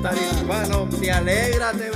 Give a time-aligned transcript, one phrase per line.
[0.00, 1.90] Despertar hispano, te alegra, te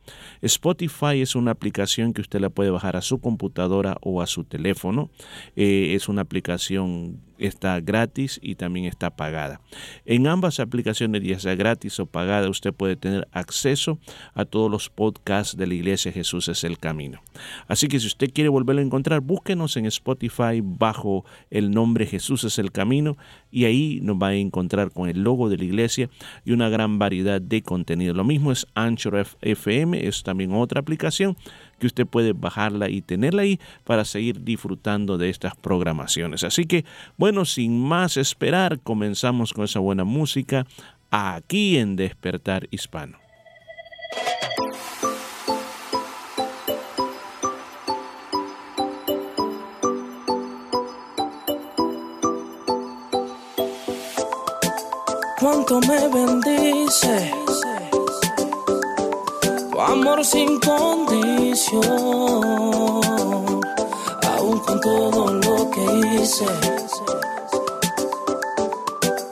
[0.42, 4.44] Spotify es una aplicación que usted la puede bajar a su computadora o a su
[4.44, 5.10] teléfono.
[5.56, 9.60] Eh, es una aplicación está gratis y también está pagada.
[10.04, 13.98] En ambas aplicaciones, ya sea gratis o pagada, usted puede tener acceso
[14.34, 17.20] a todos los podcasts de la Iglesia Jesús es el Camino.
[17.68, 22.44] Así que si usted quiere volverlo a encontrar, búsquenos en Spotify bajo el nombre Jesús
[22.44, 23.16] es el Camino
[23.50, 26.10] y ahí nos va a encontrar con el logo de la iglesia
[26.44, 28.14] y una gran variedad de contenido.
[28.14, 31.36] Lo mismo es Anchor FM, es también otra aplicación
[31.78, 36.44] que usted puede bajarla y tenerla ahí para seguir disfrutando de estas programaciones.
[36.44, 36.84] Así que,
[37.16, 40.66] bueno, sin más esperar, comenzamos con esa buena música
[41.10, 43.18] aquí en Despertar Hispano.
[55.46, 57.45] cuánto me bendice.
[59.88, 61.82] Amor sin condición,
[64.34, 65.84] aún con todo lo que
[66.20, 66.46] hice.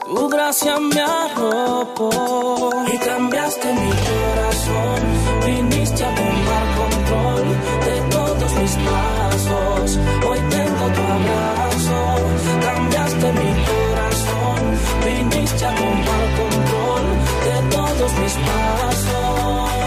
[0.05, 4.99] Tu gracia me arropó y cambiaste mi corazón.
[5.45, 7.45] Viniste a tomar control
[7.87, 9.99] de todos mis pasos.
[10.27, 11.99] Hoy tengo tu abrazo,
[12.61, 14.61] cambiaste mi corazón.
[15.05, 17.05] Viniste a tomar control
[17.45, 19.84] de todos mis pasos.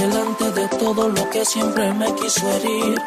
[0.00, 2.98] Delante de todo lo que siempre me quiso herir.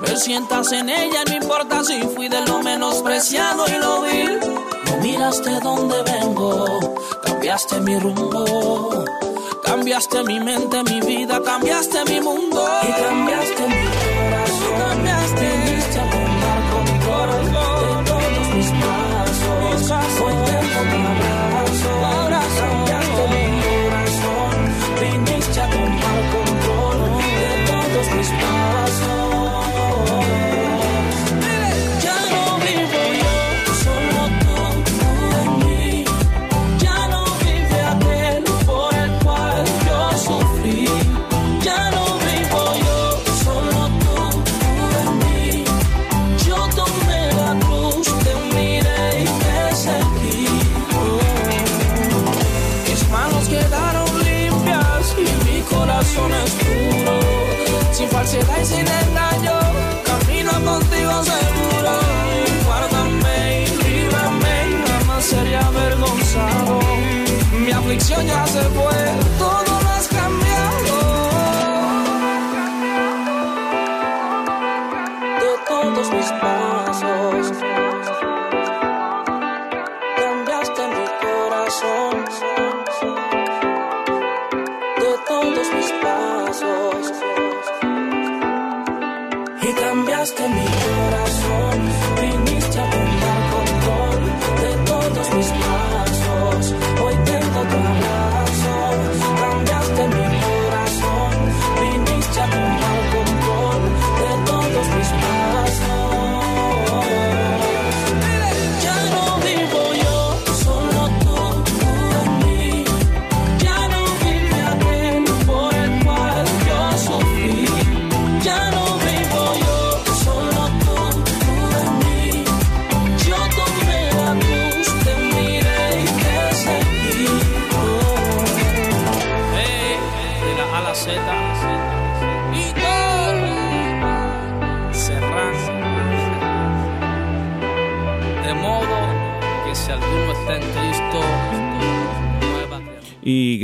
[0.00, 4.40] Me sientas en ella, no importa si fui de lo menospreciado y lo vil.
[4.86, 6.64] No miraste dónde vengo,
[7.24, 9.04] cambiaste mi rumbo.
[9.64, 12.68] Cambiaste mi mente, mi vida, cambiaste mi mundo.
[12.88, 13.59] Y cambiaste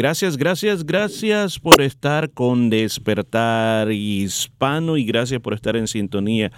[0.06, 6.52] gracias, gracias, gracias por estar con Despertar Hispano y gracias por estar en sintonía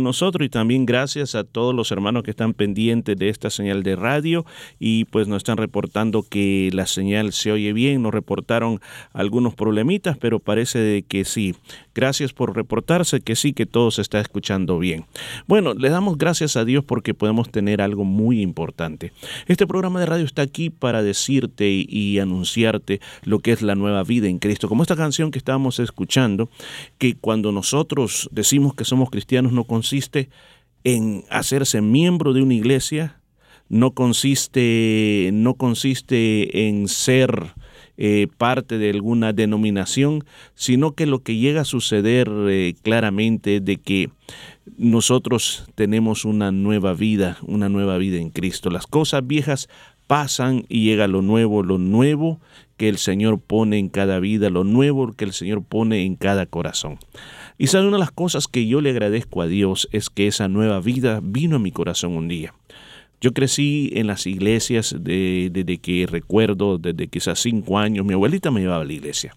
[0.00, 3.96] nosotros y también gracias a todos los hermanos que están pendientes de esta señal de
[3.96, 4.46] radio
[4.78, 8.80] y pues nos están reportando que la señal se oye bien, nos reportaron
[9.12, 11.54] algunos problemitas, pero parece de que sí.
[11.94, 15.04] Gracias por reportarse que sí, que todo se está escuchando bien.
[15.46, 19.12] Bueno, le damos gracias a Dios porque podemos tener algo muy importante.
[19.46, 24.04] Este programa de radio está aquí para decirte y anunciarte lo que es la nueva
[24.04, 24.68] vida en Cristo.
[24.68, 26.48] Como esta canción que estábamos escuchando,
[26.98, 30.28] que cuando nosotros decimos que somos cristianos no consiste
[30.84, 33.20] en hacerse miembro de una iglesia,
[33.68, 37.54] no consiste, no consiste en ser
[37.96, 40.22] eh, parte de alguna denominación,
[40.54, 44.08] sino que lo que llega a suceder eh, claramente es de que
[44.76, 48.70] nosotros tenemos una nueva vida, una nueva vida en Cristo.
[48.70, 49.68] Las cosas viejas
[50.06, 52.40] pasan y llega lo nuevo, lo nuevo
[52.76, 56.46] que el Señor pone en cada vida, lo nuevo que el Señor pone en cada
[56.46, 56.98] corazón.
[57.58, 60.48] Y sabe una de las cosas que yo le agradezco a Dios es que esa
[60.48, 62.54] nueva vida vino a mi corazón un día.
[63.20, 68.60] Yo crecí en las iglesias desde que recuerdo, desde quizás cinco años, mi abuelita me
[68.60, 69.36] llevaba a la iglesia.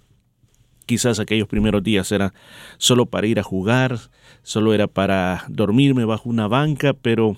[0.87, 2.33] Quizás aquellos primeros días eran
[2.77, 3.99] solo para ir a jugar,
[4.43, 7.37] solo era para dormirme bajo una banca, pero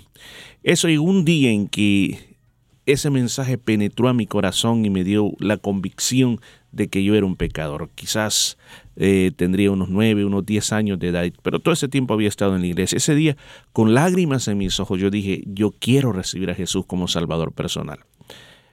[0.63, 2.37] eso llegó un día en que
[2.85, 6.39] ese mensaje penetró a mi corazón y me dio la convicción
[6.71, 7.89] de que yo era un pecador.
[7.93, 8.57] Quizás
[8.99, 12.55] eh, tendría unos nueve, unos diez años de edad, pero todo ese tiempo había estado
[12.55, 12.97] en la iglesia.
[12.97, 13.37] Ese día,
[13.71, 17.99] con lágrimas en mis ojos, yo dije, yo quiero recibir a Jesús como Salvador personal.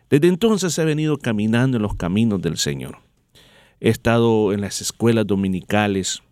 [0.09, 2.99] Desde entonces he venido caminando en los caminos del Señor.
[3.81, 6.23] He estado en las escuelas dominicales,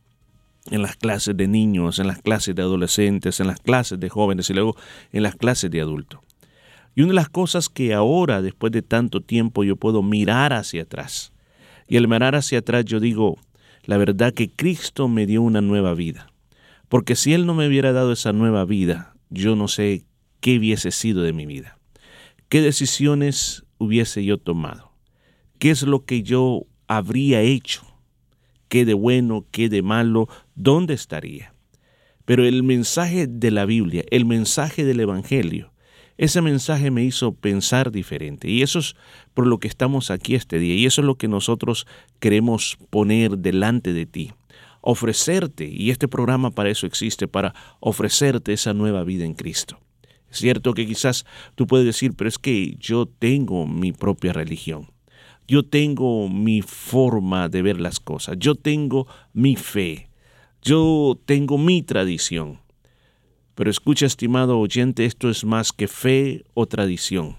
[0.71, 4.49] en las clases de niños, en las clases de adolescentes, en las clases de jóvenes
[4.49, 4.75] y luego
[5.13, 6.21] en las clases de adultos.
[6.95, 10.83] Y una de las cosas que ahora, después de tanto tiempo, yo puedo mirar hacia
[10.83, 11.33] atrás
[11.89, 13.37] y al mirar hacia atrás yo digo,
[13.85, 16.33] la verdad que Cristo me dio una nueva vida.
[16.89, 20.05] Porque si Él no me hubiera dado esa nueva vida, yo no sé
[20.41, 21.79] qué hubiese sido de mi vida.
[22.49, 24.93] ¿Qué decisiones hubiese yo tomado?
[25.59, 27.83] ¿Qué es lo que yo habría hecho?
[28.69, 30.29] ¿Qué de bueno, qué de malo?
[30.55, 31.55] ¿Dónde estaría?
[32.25, 35.72] Pero el mensaje de la Biblia, el mensaje del Evangelio,
[36.25, 38.95] ese mensaje me hizo pensar diferente y eso es
[39.35, 41.85] por lo que estamos aquí este día y eso es lo que nosotros
[42.21, 44.33] queremos poner delante de ti.
[44.83, 49.81] Ofrecerte, y este programa para eso existe, para ofrecerte esa nueva vida en Cristo.
[50.31, 51.27] Es cierto que quizás
[51.57, 54.93] tú puedes decir, pero es que yo tengo mi propia religión.
[55.49, 58.37] Yo tengo mi forma de ver las cosas.
[58.39, 60.09] Yo tengo mi fe.
[60.63, 62.61] Yo tengo mi tradición.
[63.63, 67.37] Pero escucha, estimado oyente, esto es más que fe o tradición.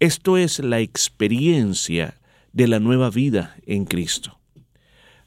[0.00, 2.18] Esto es la experiencia
[2.52, 4.40] de la nueva vida en Cristo.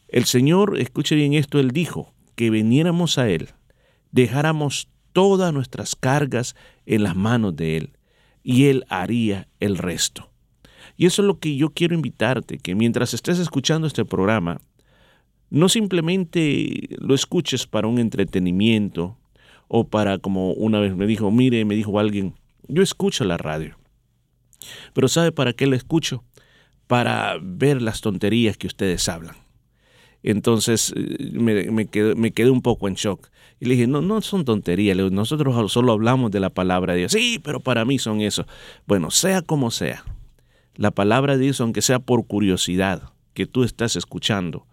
[0.10, 3.52] El Señor, escuche bien esto, Él dijo que viniéramos a Él,
[4.12, 6.54] dejáramos todas nuestras cargas
[6.86, 7.94] en las manos de Él
[8.44, 10.30] y Él haría el resto.
[10.98, 14.60] Y eso es lo que yo quiero invitarte, que mientras estés escuchando este programa,
[15.50, 19.16] no simplemente lo escuches para un entretenimiento,
[19.70, 22.34] o para, como una vez me dijo, mire, me dijo alguien,
[22.68, 23.78] yo escucho la radio,
[24.94, 26.24] pero ¿sabe para qué la escucho?
[26.88, 29.36] Para ver las tonterías que ustedes hablan.
[30.24, 33.30] Entonces eh, me, me, quedé, un poco en shock.
[33.60, 37.12] Y le dije, no, no son tonterías, nosotros solo hablamos de la palabra de Dios.
[37.12, 38.46] Sí, pero para mí son eso.
[38.88, 40.04] Bueno, sea como sea,
[40.76, 44.66] la palabra de Dios, aunque sea por curiosidad que tú estás escuchando,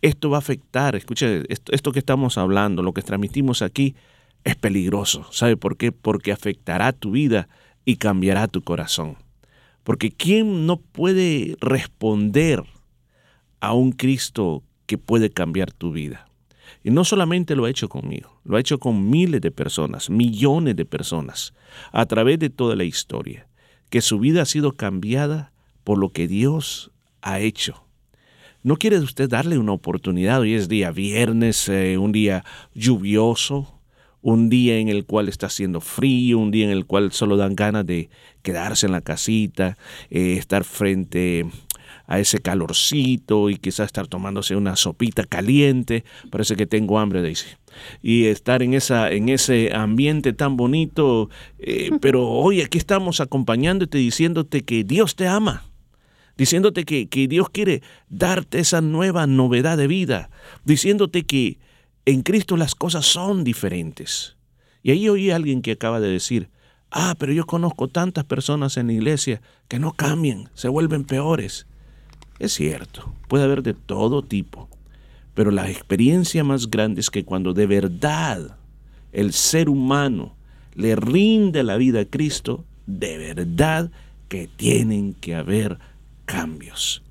[0.00, 3.96] esto va a afectar, escuche, esto, esto que estamos hablando, lo que transmitimos aquí,
[4.44, 5.26] es peligroso.
[5.30, 5.92] ¿Sabe por qué?
[5.92, 7.48] Porque afectará tu vida
[7.84, 9.16] y cambiará tu corazón.
[9.84, 12.62] Porque ¿quién no puede responder
[13.60, 16.28] a un Cristo que puede cambiar tu vida?
[16.84, 20.76] Y no solamente lo ha hecho conmigo, lo ha hecho con miles de personas, millones
[20.76, 21.54] de personas,
[21.92, 23.48] a través de toda la historia,
[23.90, 25.52] que su vida ha sido cambiada
[25.84, 26.90] por lo que Dios
[27.22, 27.84] ha hecho.
[28.62, 30.40] ¿No quiere usted darle una oportunidad?
[30.40, 33.77] Hoy es día viernes, eh, un día lluvioso,
[34.22, 37.54] un día en el cual está haciendo frío, un día en el cual solo dan
[37.54, 38.10] ganas de
[38.42, 39.76] quedarse en la casita,
[40.10, 41.46] eh, estar frente
[42.06, 47.46] a ese calorcito y quizás estar tomándose una sopita caliente, parece que tengo hambre, Daisy.
[48.02, 53.98] Y estar en, esa, en ese ambiente tan bonito, eh, pero hoy aquí estamos acompañándote,
[53.98, 55.64] diciéndote que Dios te ama,
[56.38, 60.30] diciéndote que, que Dios quiere darte esa nueva novedad de vida,
[60.64, 61.58] diciéndote que
[62.12, 64.36] en Cristo las cosas son diferentes.
[64.82, 66.50] Y ahí oí a alguien que acaba de decir,
[66.90, 71.66] Ah, pero yo conozco tantas personas en la iglesia que no cambian, se vuelven peores.
[72.38, 74.68] Es cierto, puede haber de todo tipo,
[75.34, 78.56] pero la experiencia más grande es que cuando de verdad
[79.12, 80.34] el ser humano
[80.74, 83.90] le rinde la vida a Cristo, de verdad
[84.28, 85.78] que tienen que haber
[86.24, 87.02] cambios.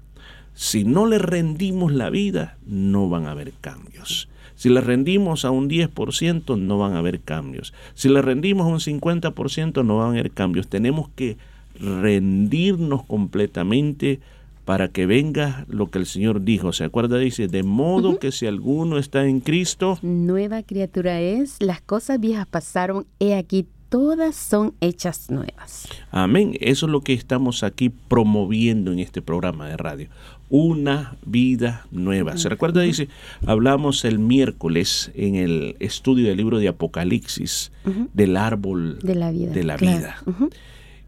[0.56, 4.28] Si no le rendimos la vida, no van a haber cambios.
[4.58, 7.74] Si le rendimos a un 10%, no van a haber cambios.
[7.94, 10.68] Si le rendimos a un 50%, no van a haber cambios.
[10.68, 11.38] Tenemos que
[11.80, 14.20] rendirnos completamente
[14.66, 16.74] para que venga lo que el Señor dijo.
[16.74, 17.18] ¿Se acuerda?
[17.20, 22.48] Dice, de modo que si alguno está en Cristo, nueva criatura es, las cosas viejas
[22.48, 25.88] pasaron, he aquí todas son hechas nuevas.
[26.12, 26.58] Amén.
[26.60, 30.10] Eso es lo que estamos aquí promoviendo en este programa de radio.
[30.50, 32.38] Una vida nueva.
[32.38, 32.82] ¿Se recuerda?
[32.82, 33.10] Dice,
[33.46, 37.72] hablamos el miércoles en el estudio del libro de Apocalipsis
[38.14, 39.52] del árbol de la vida.
[39.52, 40.24] De la vida.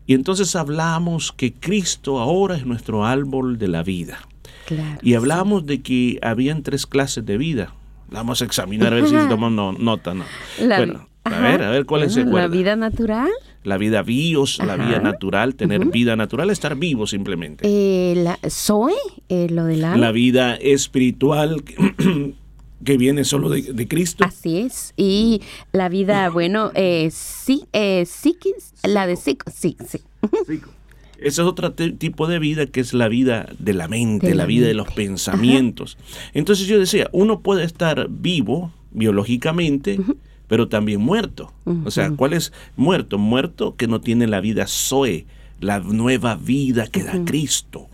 [0.05, 4.19] Y entonces hablamos que Cristo ahora es nuestro árbol de la vida.
[5.01, 7.73] y hablamos de que habían tres clases de vida.
[8.11, 10.13] Vamos a examinar a ver si tomamos nota.
[10.13, 10.25] No.
[10.59, 13.29] bueno, a ver, a ver cuál es el La vida natural.
[13.63, 17.63] La vida bios, la vida natural, tener vida natural, estar vivo simplemente.
[17.65, 18.93] Eh, la, soy,
[19.27, 19.97] eh, lo del alma.
[19.97, 21.75] La vida espiritual que
[22.97, 24.23] viene solo de, Cristo.
[24.23, 24.93] Así es.
[24.95, 25.41] Y
[25.73, 28.37] la vida, bueno, eh, sí, eh, sí,
[28.83, 29.99] la de sí, sí, sí.
[31.17, 34.67] Ese es otro tipo de vida que es la vida de la mente, la, vida
[34.67, 35.97] de los pensamientos.
[36.33, 39.99] Entonces yo decía, uno puede estar vivo biológicamente,
[40.49, 41.53] pero también muerto.
[41.85, 43.17] O sea, ¿cuál es muerto?
[43.17, 45.25] Muerto que no tiene la vida Zoe,
[45.61, 47.87] la nueva vida que da Cristo.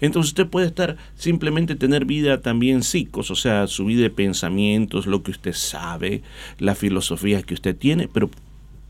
[0.00, 5.06] Entonces usted puede estar simplemente tener vida también psicos, o sea, su vida de pensamientos,
[5.06, 6.22] lo que usted sabe,
[6.58, 8.28] la filosofía que usted tiene, pero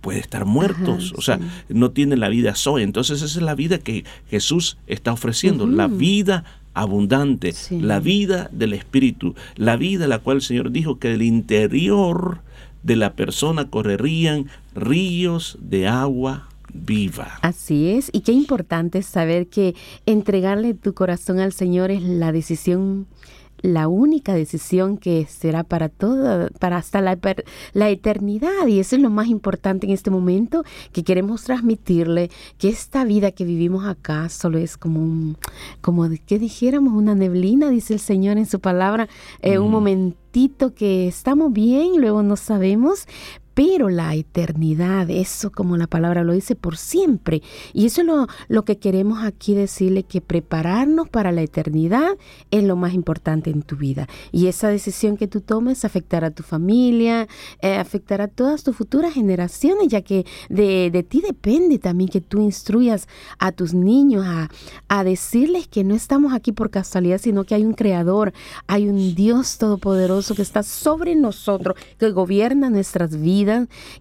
[0.01, 2.83] puede estar muertos, o sea, no tiene la vida Zoe.
[2.83, 6.45] Entonces esa es la vida que Jesús está ofreciendo, la vida
[6.75, 12.41] abundante, la vida del Espíritu, la vida la cual el Señor dijo que del interior
[12.83, 17.39] de la persona correrían ríos de agua viva.
[17.43, 19.75] Así es, y qué importante saber que
[20.07, 23.07] entregarle tu corazón al Señor es la decisión
[23.63, 27.17] la única decisión que será para todo, para hasta la,
[27.73, 28.67] la, eternidad.
[28.67, 33.31] Y eso es lo más importante en este momento, que queremos transmitirle que esta vida
[33.31, 35.37] que vivimos acá solo es como un,
[35.81, 39.09] como que dijéramos, una neblina, dice el Señor en su palabra,
[39.41, 39.71] eh, un
[40.33, 43.07] momentito que estamos bien, luego no sabemos,
[43.55, 47.43] pero la eternidad, eso como la palabra lo dice, por siempre.
[47.73, 52.17] Y eso es lo, lo, que queremos aquí decirle, que prepararnos para la eternidad
[52.51, 54.09] es lo más importante en tu vida.
[54.31, 57.29] Y esa decisión que tú tomes afectará a tu familia,
[57.61, 62.21] eh, afectará a todas tus futuras generaciones, ya que de, de, ti depende también que
[62.21, 63.07] tú instruyas
[63.39, 64.49] a tus niños a,
[64.89, 68.33] a decirles que no estamos aquí por casualidad, sino que hay un creador,
[68.67, 73.42] hay un Dios todopoderoso que está sobre nosotros, que gobierna nuestras vidas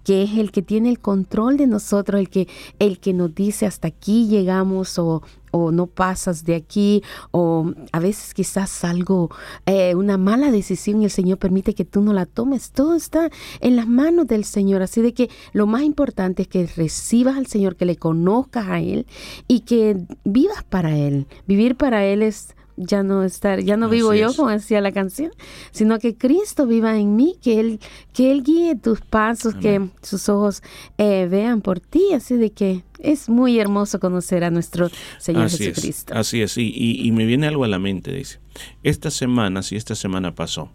[0.04, 2.48] que es el que tiene el control de nosotros, el que,
[2.80, 8.00] el que nos dice hasta aquí llegamos o, o no pasas de aquí, o a
[8.00, 9.30] veces quizás algo,
[9.66, 12.72] eh, una mala decisión y el Señor permite que tú no la tomes.
[12.72, 14.82] Todo está en las manos del Señor.
[14.82, 18.80] Así de que lo más importante es que recibas al Señor, que le conozcas a
[18.80, 19.06] Él
[19.48, 21.28] y que vivas para Él.
[21.48, 25.32] Vivir para Él es ya no estar, ya no vivo yo, como decía la canción,
[25.72, 27.80] sino que Cristo viva en mí, que Él,
[28.14, 30.62] que Él guíe tus pasos, que sus ojos
[30.98, 36.14] eh, vean por ti, así de que es muy hermoso conocer a nuestro Señor Jesucristo.
[36.16, 38.40] así es, y, y, me viene algo a la mente, dice,
[38.84, 40.72] esta semana, si esta semana pasó,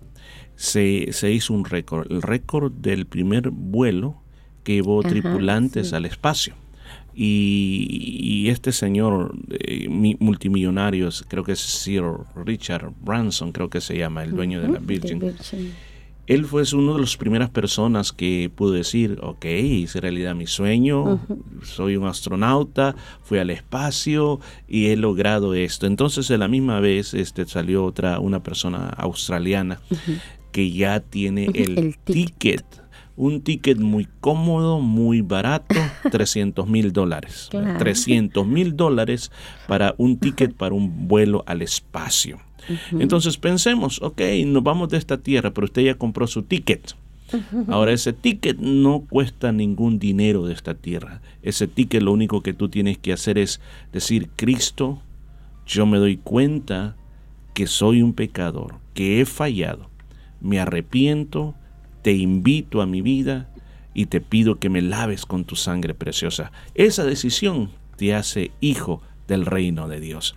[0.56, 4.22] se, se hizo un récord, el récord del primer vuelo
[4.64, 6.54] que llevó tripulantes al espacio.
[7.18, 9.88] Y, este señor eh,
[10.20, 12.04] multimillonario, creo que es Sir
[12.36, 15.34] Richard Branson, creo que se llama, el dueño de la Virgin.
[16.26, 21.20] Él fue una de las primeras personas que pudo decir, ok, hice realidad mi sueño,
[21.62, 25.86] soy un astronauta, fui al espacio y he logrado esto.
[25.86, 29.80] Entonces, a la misma vez este, salió otra, una persona australiana
[30.50, 32.64] que ya tiene el, ticket
[33.16, 35.74] un ticket muy cómodo, muy barato,
[36.10, 37.48] 300 mil dólares.
[37.50, 39.30] 300 mil dólares
[39.66, 42.38] para un ticket para un vuelo al espacio.
[42.92, 46.96] Entonces pensemos, ok, nos vamos de esta tierra, pero usted ya compró su ticket.
[47.68, 51.20] Ahora ese ticket no cuesta ningún dinero de esta tierra.
[51.42, 53.60] Ese ticket lo único que tú tienes que hacer es
[53.92, 55.00] decir, Cristo,
[55.66, 56.96] yo me doy cuenta
[57.54, 59.90] que soy un pecador, que he fallado,
[60.40, 61.54] me arrepiento,
[62.06, 63.48] te invito a mi vida
[63.92, 66.52] y te pido que me laves con tu sangre preciosa.
[66.76, 70.36] Esa decisión te hace hijo del reino de Dios.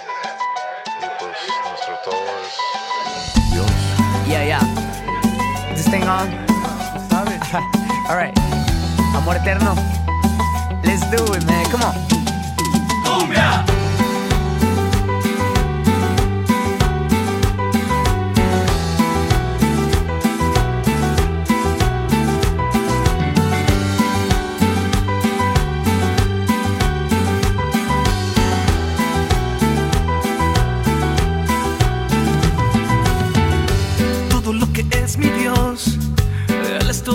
[1.00, 1.37] Y pues
[1.68, 3.70] nuestro todo es Dios.
[4.28, 5.74] Yeah, yeah.
[5.74, 6.28] This thing on?
[8.09, 8.38] All right.
[9.16, 9.74] Amor eterno.
[10.85, 11.68] Let's do it, man.
[11.72, 11.94] Come on.
[13.02, 13.65] Cumbia.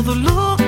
[0.04, 0.61] Él es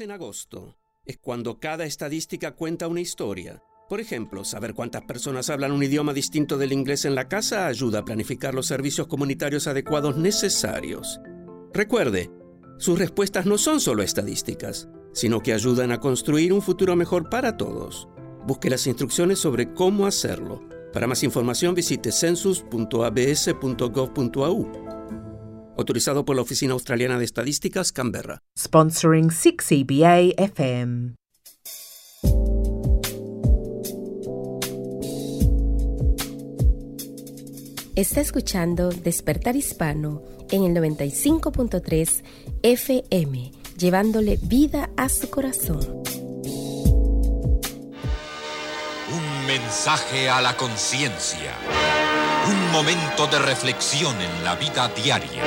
[0.00, 0.76] en agosto.
[1.04, 3.62] Es cuando cada estadística cuenta una historia.
[3.88, 8.00] Por ejemplo, saber cuántas personas hablan un idioma distinto del inglés en la casa ayuda
[8.00, 11.20] a planificar los servicios comunitarios adecuados necesarios.
[11.72, 12.30] Recuerde,
[12.78, 17.56] sus respuestas no son solo estadísticas, sino que ayudan a construir un futuro mejor para
[17.56, 18.08] todos.
[18.46, 20.68] Busque las instrucciones sobre cómo hacerlo.
[20.92, 24.87] Para más información visite census.abs.gov.au.
[25.78, 28.42] Autorizado por la Oficina Australiana de Estadísticas, Canberra.
[28.58, 31.14] Sponsoring 6EBA FM.
[37.94, 42.24] Está escuchando Despertar Hispano en el 95.3
[42.64, 46.02] FM, llevándole vida a su corazón.
[49.12, 51.54] Un mensaje a la conciencia.
[52.48, 55.42] Un momento de reflexión en la vida diaria.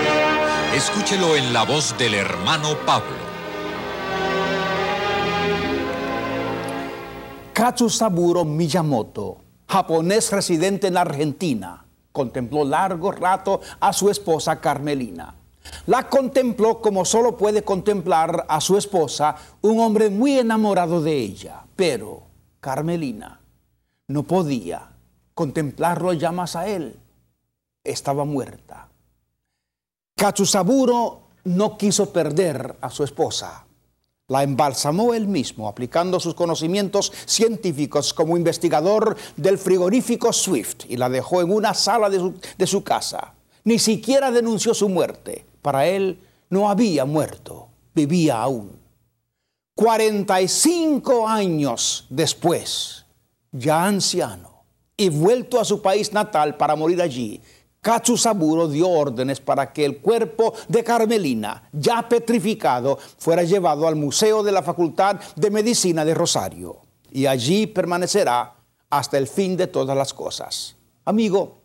[0.71, 3.17] Escúchelo en la voz del hermano Pablo.
[7.53, 9.37] Katsusaburo Miyamoto,
[9.67, 15.33] japonés residente en Argentina, contempló largo rato a su esposa Carmelina.
[15.87, 21.63] La contempló como solo puede contemplar a su esposa un hombre muy enamorado de ella,
[21.75, 22.27] pero
[22.59, 23.41] Carmelina
[24.07, 24.91] no podía
[25.33, 26.99] contemplarlo ya más a él.
[27.83, 28.89] Estaba muerta.
[30.15, 33.65] Katsusaburo no quiso perder a su esposa.
[34.27, 41.09] La embalsamó él mismo, aplicando sus conocimientos científicos como investigador del frigorífico Swift y la
[41.09, 43.33] dejó en una sala de su, casa.
[43.63, 45.45] Ni siquiera denunció su muerte.
[45.61, 48.79] Para él no había muerto, vivía aún.
[49.75, 53.05] 45 años después,
[53.51, 54.50] ya anciano
[54.97, 57.41] y vuelto a su país natal para morir allí,
[57.81, 64.43] Katsusaburo dio órdenes para que el cuerpo de Carmelina, ya petrificado, fuera llevado al Museo
[64.43, 68.55] de la Facultad de Medicina de Rosario y allí permanecerá
[68.89, 70.75] hasta el fin de todas las cosas.
[71.05, 71.61] Amigo,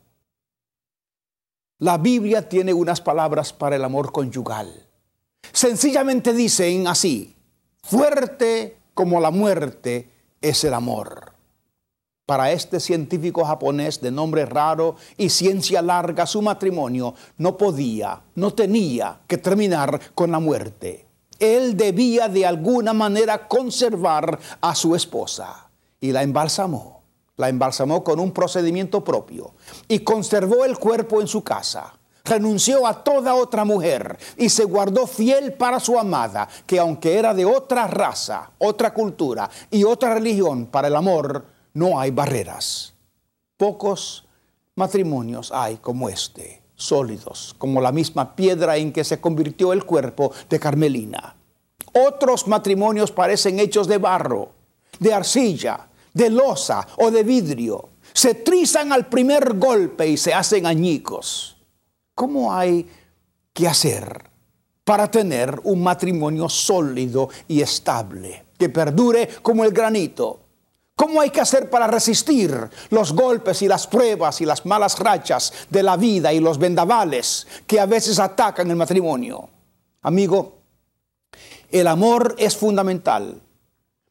[1.78, 4.88] la Biblia tiene unas palabras para el amor conyugal.
[5.52, 7.36] Sencillamente dicen así,
[7.82, 10.10] fuerte como la muerte
[10.40, 11.35] es el amor.
[12.26, 18.52] Para este científico japonés de nombre raro y ciencia larga, su matrimonio no podía, no
[18.52, 21.06] tenía que terminar con la muerte.
[21.38, 27.04] Él debía de alguna manera conservar a su esposa y la embalsamó.
[27.36, 29.54] La embalsamó con un procedimiento propio
[29.86, 31.94] y conservó el cuerpo en su casa.
[32.24, 37.34] Renunció a toda otra mujer y se guardó fiel para su amada, que aunque era
[37.34, 42.94] de otra raza, otra cultura y otra religión, para el amor no hay barreras.
[43.58, 44.24] Pocos
[44.76, 50.32] matrimonios hay como este, sólidos, como la misma piedra en que se convirtió el cuerpo
[50.48, 51.36] de Carmelina.
[51.92, 54.52] Otros matrimonios parecen hechos de barro,
[54.98, 57.90] de arcilla, de losa o de vidrio.
[58.14, 61.58] Se trizan al primer golpe y se hacen añicos.
[62.14, 62.88] ¿Cómo hay
[63.52, 64.30] que hacer
[64.82, 70.45] para tener un matrimonio sólido y estable, que perdure como el granito?
[70.96, 75.52] ¿Cómo hay que hacer para resistir los golpes y las pruebas y las malas rachas
[75.68, 79.46] de la vida y los vendavales que a veces atacan el matrimonio?
[80.00, 80.56] Amigo,
[81.70, 83.38] el amor es fundamental,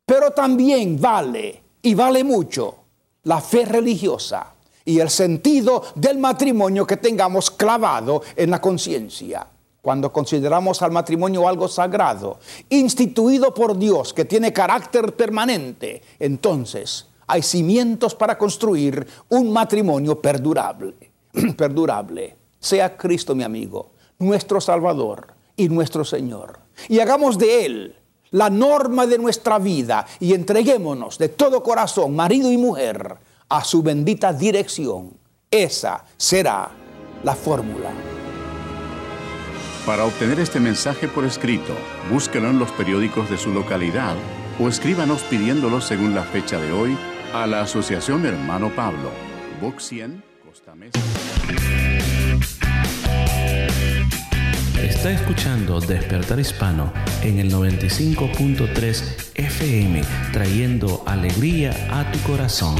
[0.05, 2.75] pero también vale y vale mucho
[3.23, 4.53] la fe religiosa
[4.85, 9.47] y el sentido del matrimonio que tengamos clavado en la conciencia
[9.85, 17.43] cuando consideramos al matrimonio algo sagrado, instituido por Dios, que tiene carácter permanente, entonces hay
[17.43, 21.11] cimientos para construir un matrimonio perdurable.
[21.55, 22.35] perdurable.
[22.59, 26.57] Sea Cristo mi amigo, nuestro Salvador y nuestro Señor.
[26.89, 27.95] Y hagamos de Él
[28.31, 33.17] la norma de nuestra vida y entreguémonos de todo corazón, marido y mujer,
[33.49, 35.11] a su bendita dirección.
[35.51, 36.71] Esa será
[37.23, 38.14] la fórmula.
[39.85, 41.75] Para obtener este mensaje por escrito,
[42.09, 44.15] búsquelo en los periódicos de su localidad
[44.59, 46.97] o escríbanos pidiéndolo según la fecha de hoy
[47.35, 49.11] a la Asociación Hermano Pablo,
[49.61, 50.99] Box 100, Costa Mesa.
[54.81, 60.01] Está escuchando Despertar Hispano en el 95.3 FM,
[60.33, 62.75] trayendo alegría a tu corazón.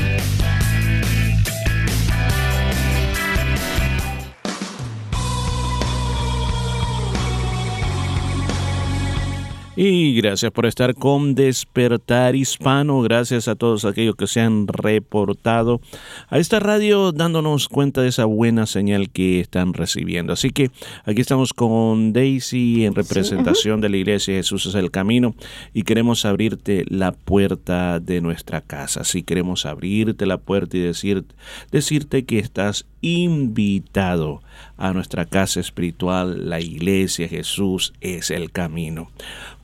[9.77, 13.01] Y gracias por estar con Despertar Hispano.
[13.01, 15.81] Gracias a todos aquellos que se han reportado
[16.29, 20.31] a esta radio dándonos cuenta de esa buena señal que están recibiendo.
[20.31, 20.71] Así que
[21.03, 25.35] aquí estamos con Daisy en representación de la Iglesia Jesús es el Camino
[25.73, 29.03] y queremos abrirte la puerta de nuestra casa.
[29.03, 31.25] Sí, queremos abrirte la puerta y decir,
[31.71, 34.41] decirte que estás invitado
[34.78, 39.10] a nuestra casa espiritual, la Iglesia Jesús es el Camino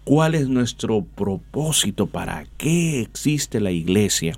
[0.04, 4.38] cuál es nuestro propósito, para qué existe la iglesia.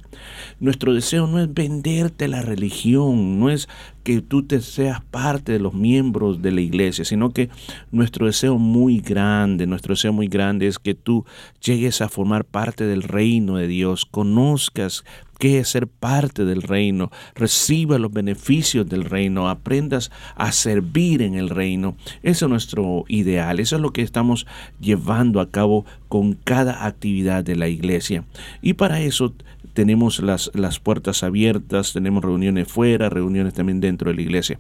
[0.60, 3.70] Nuestro deseo no es venderte la religión, no es
[4.04, 7.50] que tú te seas parte de los miembros de la iglesia, sino que
[7.92, 11.26] nuestro deseo muy grande, nuestro deseo muy grande es que tú
[11.64, 15.06] llegues a formar parte del reino de Dios, conozcas
[15.44, 21.50] es ser parte del reino, reciba los beneficios del reino, aprendas a servir en el
[21.50, 21.96] reino.
[22.22, 24.48] Eso es nuestro ideal, eso es lo que estamos
[24.80, 28.24] llevando a cabo con cada actividad de la iglesia.
[28.62, 29.34] Y para eso
[29.74, 34.60] tenemos las, las puertas abiertas, tenemos reuniones fuera, reuniones también dentro de la iglesia.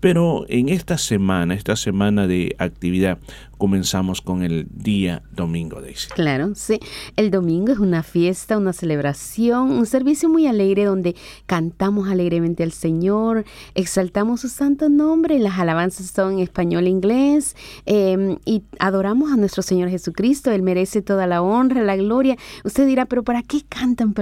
[0.00, 3.18] Pero en esta semana, esta semana de actividad,
[3.60, 6.08] comenzamos con el día domingo, Daisy.
[6.08, 6.80] Claro, sí.
[7.14, 12.72] El domingo es una fiesta, una celebración, un servicio muy alegre donde cantamos alegremente al
[12.72, 13.44] Señor,
[13.74, 19.36] exaltamos su santo nombre, las alabanzas son en español e inglés em, y adoramos a
[19.36, 20.50] nuestro Señor Jesucristo.
[20.50, 22.36] Él merece toda la honra, la gloria.
[22.64, 24.14] Usted dirá, pero ¿para qué cantan?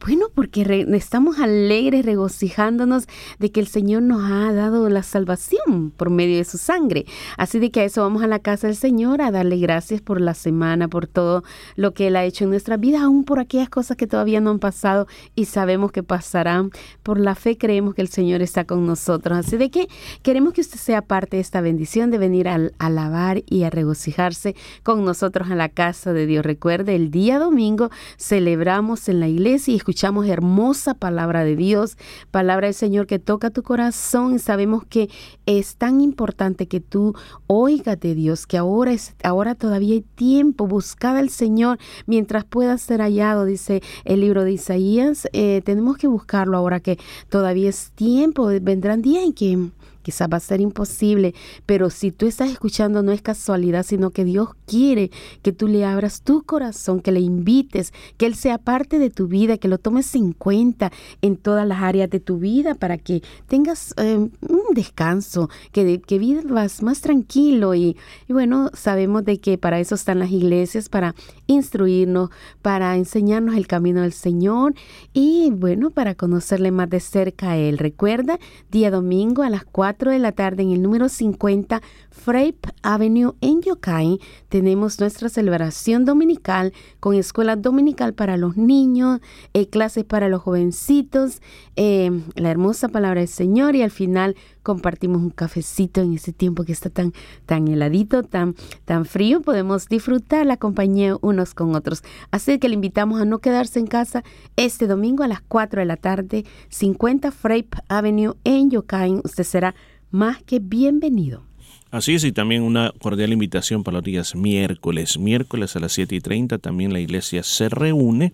[0.00, 6.08] Bueno, porque estamos alegres, regocijándonos de que el Señor nos ha dado la salvación por
[6.08, 7.04] medio de su sangre.
[7.36, 10.20] Así de que a eso vamos a la casa del Señor a darle gracias por
[10.20, 11.42] la semana, por todo
[11.74, 14.50] lo que Él ha hecho en nuestra vida, aún por aquellas cosas que todavía no
[14.50, 16.70] han pasado y sabemos que pasarán.
[17.02, 19.38] Por la fe creemos que el Señor está con nosotros.
[19.38, 19.88] Así de que
[20.22, 24.54] queremos que usted sea parte de esta bendición de venir a alabar y a regocijarse
[24.82, 26.44] con nosotros en la casa de Dios.
[26.44, 31.96] Recuerde, el día domingo celebramos en la iglesia y escuchamos hermosa palabra de Dios,
[32.30, 35.10] palabra del Señor que toca tu corazón sabemos que
[35.46, 37.14] es tan importante que tú
[37.46, 42.76] oigas de Dios, que ahora, es, ahora todavía hay tiempo, buscad al Señor mientras pueda
[42.78, 45.26] ser hallado, dice el libro de Isaías.
[45.32, 49.70] Eh, tenemos que buscarlo ahora que todavía es tiempo, vendrán días en que
[50.06, 51.34] quizás va a ser imposible,
[51.66, 55.10] pero si tú estás escuchando no es casualidad, sino que Dios quiere
[55.42, 59.26] que tú le abras tu corazón, que le invites, que Él sea parte de tu
[59.26, 60.92] vida, que lo tomes en cuenta
[61.22, 66.20] en todas las áreas de tu vida para que tengas eh, un descanso, que, que
[66.20, 67.96] vivas más tranquilo y,
[68.28, 71.16] y bueno, sabemos de que para eso están las iglesias, para
[71.48, 72.30] instruirnos,
[72.62, 74.74] para enseñarnos el camino del Señor
[75.12, 77.78] y bueno, para conocerle más de cerca a Él.
[77.78, 78.38] Recuerda,
[78.70, 81.80] día domingo a las 4 de la tarde en el número 50
[82.10, 89.20] Frape Avenue en Yokai tenemos nuestra celebración dominical con escuela dominical para los niños,
[89.54, 91.40] eh, clases para los jovencitos,
[91.76, 96.64] eh, la hermosa palabra del Señor y al final compartimos un cafecito en ese tiempo
[96.64, 97.12] que está tan,
[97.46, 102.02] tan heladito, tan, tan frío, podemos disfrutar la compañía unos con otros.
[102.32, 104.24] Así que le invitamos a no quedarse en casa
[104.56, 109.20] este domingo a las 4 de la tarde, 50 Frape Avenue en Yokai.
[109.22, 109.76] Usted será
[110.10, 111.44] más que bienvenido.
[111.92, 115.16] Así es, y también una cordial invitación para los días miércoles.
[115.16, 118.32] Miércoles a las 7 y 30 también la iglesia se reúne.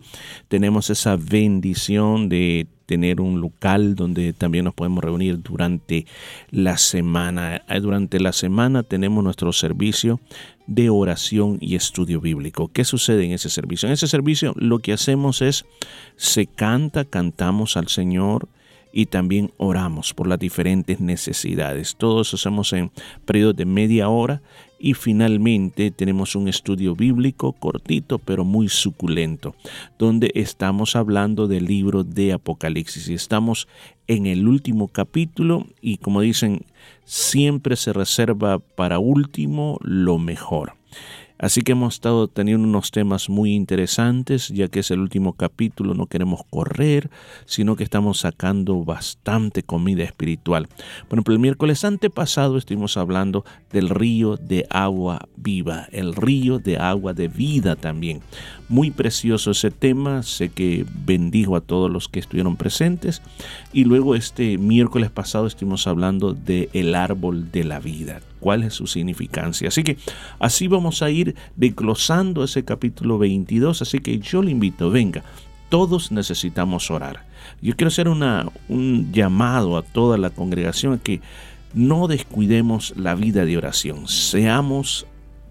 [0.49, 6.05] Tenemos esa bendición de tener un local donde también nos podemos reunir durante
[6.50, 7.62] la semana.
[7.66, 10.20] Eh, durante la semana tenemos nuestro servicio
[10.66, 12.68] de oración y estudio bíblico.
[12.70, 13.87] ¿Qué sucede en ese servicio?
[13.87, 15.64] En ese servicio lo que hacemos es,
[16.16, 18.50] se canta, cantamos al Señor,
[18.92, 21.96] y también oramos por las diferentes necesidades.
[21.96, 22.90] Todo eso hacemos en
[23.24, 24.42] periodos de media hora
[24.83, 29.55] y finalmente tenemos un estudio bíblico cortito pero muy suculento,
[29.97, 33.68] donde estamos hablando del libro de Apocalipsis y estamos
[34.09, 36.66] en el último capítulo y como dicen,
[37.05, 40.75] siempre se reserva para último lo mejor.
[41.42, 45.92] Así que hemos estado teniendo unos temas muy interesantes, ya que es el último capítulo,
[45.92, 47.11] no queremos correr,
[47.46, 50.68] sino que estamos sacando bastante comida espiritual.
[51.09, 56.78] Bueno, pero el miércoles antepasado estuvimos hablando del río de agua viva, el río de
[56.78, 58.20] agua de vida también.
[58.73, 63.21] Muy precioso ese tema, sé que bendijo a todos los que estuvieron presentes.
[63.71, 68.73] Y luego este miércoles pasado estuvimos hablando del el árbol de la vida cuál es
[68.73, 69.69] su significancia.
[69.69, 69.99] Así que
[70.39, 75.23] así vamos a ir desglosando ese capítulo 22, así que yo le invito, venga,
[75.69, 77.27] todos necesitamos orar.
[77.61, 81.21] Yo quiero hacer una, un llamado a toda la congregación a que
[81.75, 85.07] no descuidemos la vida de oración, seamos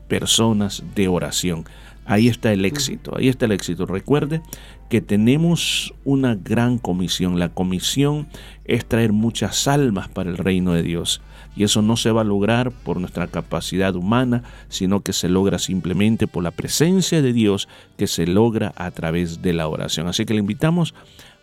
[0.08, 1.66] personas de oración.
[2.12, 3.86] Ahí está el éxito, ahí está el éxito.
[3.86, 4.42] Recuerde
[4.90, 7.40] que tenemos una gran comisión.
[7.40, 8.28] La comisión
[8.66, 11.22] es traer muchas almas para el reino de Dios.
[11.56, 15.58] Y eso no se va a lograr por nuestra capacidad humana, sino que se logra
[15.58, 20.08] simplemente por la presencia de Dios que se logra a través de la oración.
[20.08, 20.94] Así que le invitamos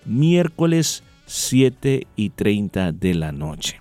[0.04, 3.81] miércoles 7 y 30 de la noche.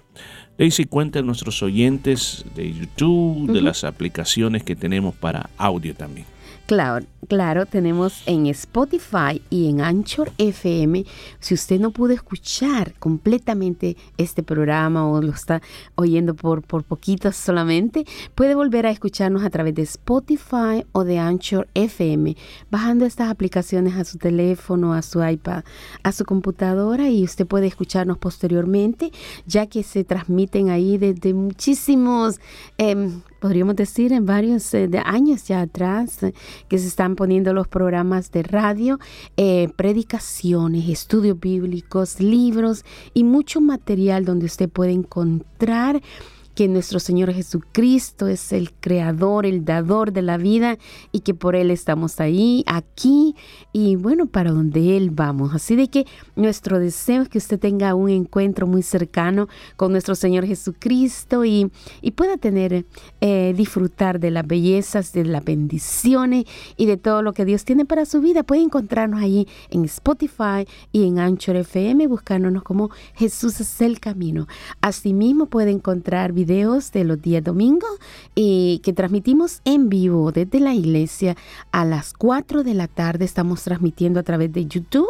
[0.57, 6.36] Daisy cuenta a nuestros oyentes de YouTube, de las aplicaciones que tenemos para audio también.
[6.67, 11.05] Claro, claro, tenemos en Spotify y en Anchor FM.
[11.39, 15.61] Si usted no pudo escuchar completamente este programa o lo está
[15.95, 21.19] oyendo por, por poquitos solamente, puede volver a escucharnos a través de Spotify o de
[21.19, 22.35] Anchor FM,
[22.69, 25.63] bajando estas aplicaciones a su teléfono, a su iPad,
[26.03, 29.13] a su computadora y usted puede escucharnos posteriormente,
[29.45, 32.41] ya que se transmiten ahí desde muchísimos...
[32.77, 36.33] Em, podríamos decir, en varios eh, años ya atrás, eh,
[36.67, 38.99] que se están poniendo los programas de radio,
[39.37, 42.83] eh, predicaciones, estudios bíblicos, libros
[43.13, 46.01] y mucho material donde usted puede encontrar
[46.57, 50.79] que nuestro Señor Jesucristo es el creador, el dador de la vida
[51.11, 53.35] y que por Él estamos ahí, aquí
[53.73, 55.53] y bueno, para donde Él vamos.
[55.53, 60.15] Así de que nuestro deseo es que usted tenga un encuentro muy cercano con nuestro
[60.15, 61.69] Señor Jesucristo y,
[62.01, 62.87] y pueda tener,
[63.21, 66.45] eh, disfrutar de las bellezas, de las bendiciones
[66.75, 68.41] y de todo lo que Dios tiene para su vida.
[68.41, 74.47] Puede encontrarnos allí en Spotify y en Anchor FM buscándonos como Jesús es el camino.
[74.81, 77.89] Asimismo puede encontrar videos de los días domingos
[78.33, 81.35] y que transmitimos en vivo desde la iglesia
[81.71, 83.25] a las 4 de la tarde.
[83.25, 85.07] Estamos transmitiendo a través de YouTube.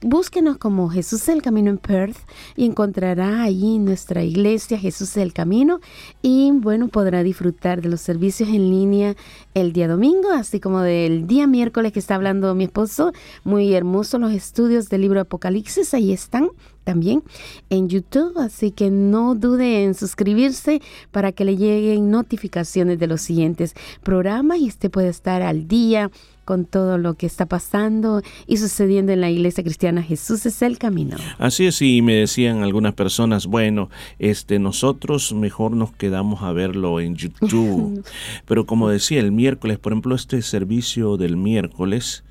[0.00, 2.16] Búsquenos como Jesús el Camino en Perth
[2.56, 5.80] y encontrará allí nuestra iglesia Jesús el Camino
[6.22, 9.16] y bueno, podrá disfrutar de los servicios en línea
[9.54, 13.12] el día domingo, así como del día miércoles que está hablando mi esposo.
[13.44, 16.50] Muy hermoso los estudios del libro Apocalipsis, ahí están
[16.84, 17.22] también
[17.68, 23.20] en YouTube, así que no dude en suscribirse para que le lleguen notificaciones de los
[23.20, 26.10] siguientes programas y usted puede estar al día
[26.46, 30.02] con todo lo que está pasando y sucediendo en la iglesia cristiana.
[30.02, 31.18] Jesús es el camino.
[31.38, 37.00] Así es, y me decían algunas personas, bueno, este nosotros mejor nos quedamos a verlo
[37.00, 38.04] en YouTube.
[38.46, 42.24] Pero como decía, el miércoles, por ejemplo, este servicio del miércoles,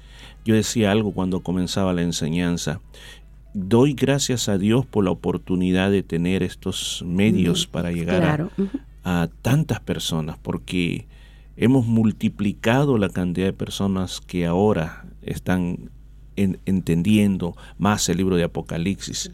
[0.46, 2.82] yo decía algo cuando comenzaba la enseñanza
[3.56, 8.50] doy gracias a Dios por la oportunidad de tener estos medios para llegar a,
[9.06, 11.06] a, tantas personas, porque
[11.58, 15.90] hemos multiplicado la cantidad de personas que ahora están
[16.36, 19.32] entendiendo más el libro de Apocalipsis.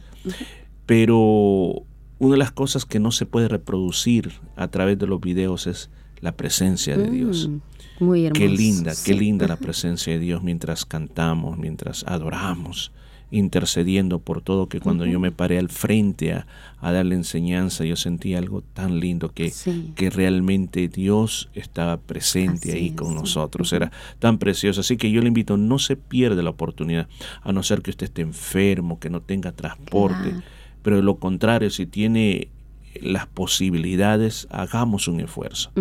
[0.85, 1.83] Pero
[2.19, 5.89] una de las cosas que no se puede reproducir a través de los videos es
[6.19, 7.49] la presencia de Dios.
[7.49, 12.91] Mm, muy Qué linda, qué linda la presencia de Dios mientras cantamos, mientras adoramos
[13.31, 16.45] intercediendo por todo, que cuando yo me paré al frente a,
[16.79, 19.51] a, darle enseñanza, yo sentí algo tan lindo que,
[19.95, 23.71] que realmente Dios estaba presente ahí con nosotros.
[23.71, 24.81] Era tan precioso.
[24.81, 27.07] Así que yo le invito, no se pierda la oportunidad,
[27.41, 30.35] a no ser que usted esté enfermo, que no tenga transporte.
[30.83, 32.49] Pero de lo contrario, si tiene
[33.01, 35.71] las posibilidades, hagamos un esfuerzo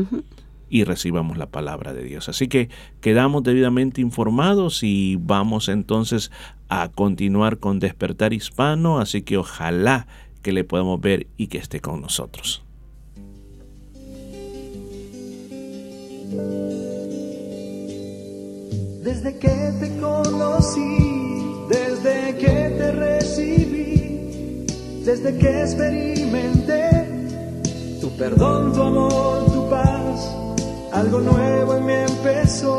[0.71, 2.29] y recibamos la palabra de Dios.
[2.29, 6.31] Así que quedamos debidamente informados y vamos entonces
[6.69, 10.07] a continuar con Despertar Hispano, así que ojalá
[10.43, 12.63] que le podamos ver y que esté con nosotros.
[19.03, 24.67] Desde que te conocí, desde que te recibí,
[25.05, 26.91] desde que experimenté
[28.01, 30.50] tu perdón, tu amor, tu paz
[31.01, 32.79] algo nuevo en mí empezó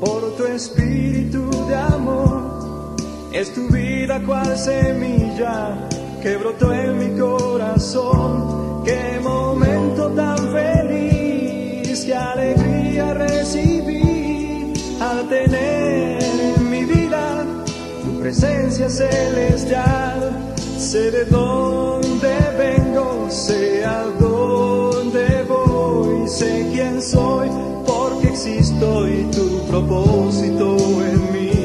[0.00, 2.96] por tu espíritu de amor.
[3.32, 5.88] Es tu vida cual semilla
[6.22, 8.84] que brotó en mi corazón.
[8.84, 17.44] Qué momento tan feliz, qué alegría recibí al tener en mi vida
[18.04, 20.30] tu presencia celestial.
[20.78, 24.04] Sé de dónde vengo, sé a
[26.30, 27.48] sé quién soy,
[27.86, 31.59] porque existo y tu propósito en mí.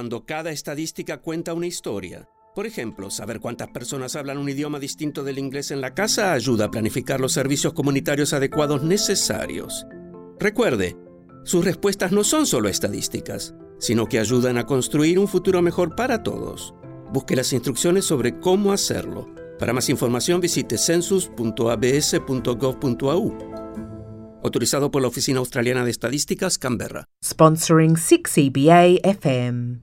[0.00, 2.26] Cuando cada estadística cuenta una historia.
[2.54, 6.64] Por ejemplo, saber cuántas personas hablan un idioma distinto del inglés en la casa ayuda
[6.64, 9.86] a planificar los servicios comunitarios adecuados necesarios.
[10.38, 10.96] Recuerde,
[11.44, 16.22] sus respuestas no son solo estadísticas, sino que ayudan a construir un futuro mejor para
[16.22, 16.72] todos.
[17.12, 19.28] Busque las instrucciones sobre cómo hacerlo.
[19.58, 23.38] Para más información visite census.abs.gov.au.
[24.42, 27.04] Autorizado por la Oficina Australiana de Estadísticas, Canberra.
[27.22, 29.82] Sponsoring 6CBA FM.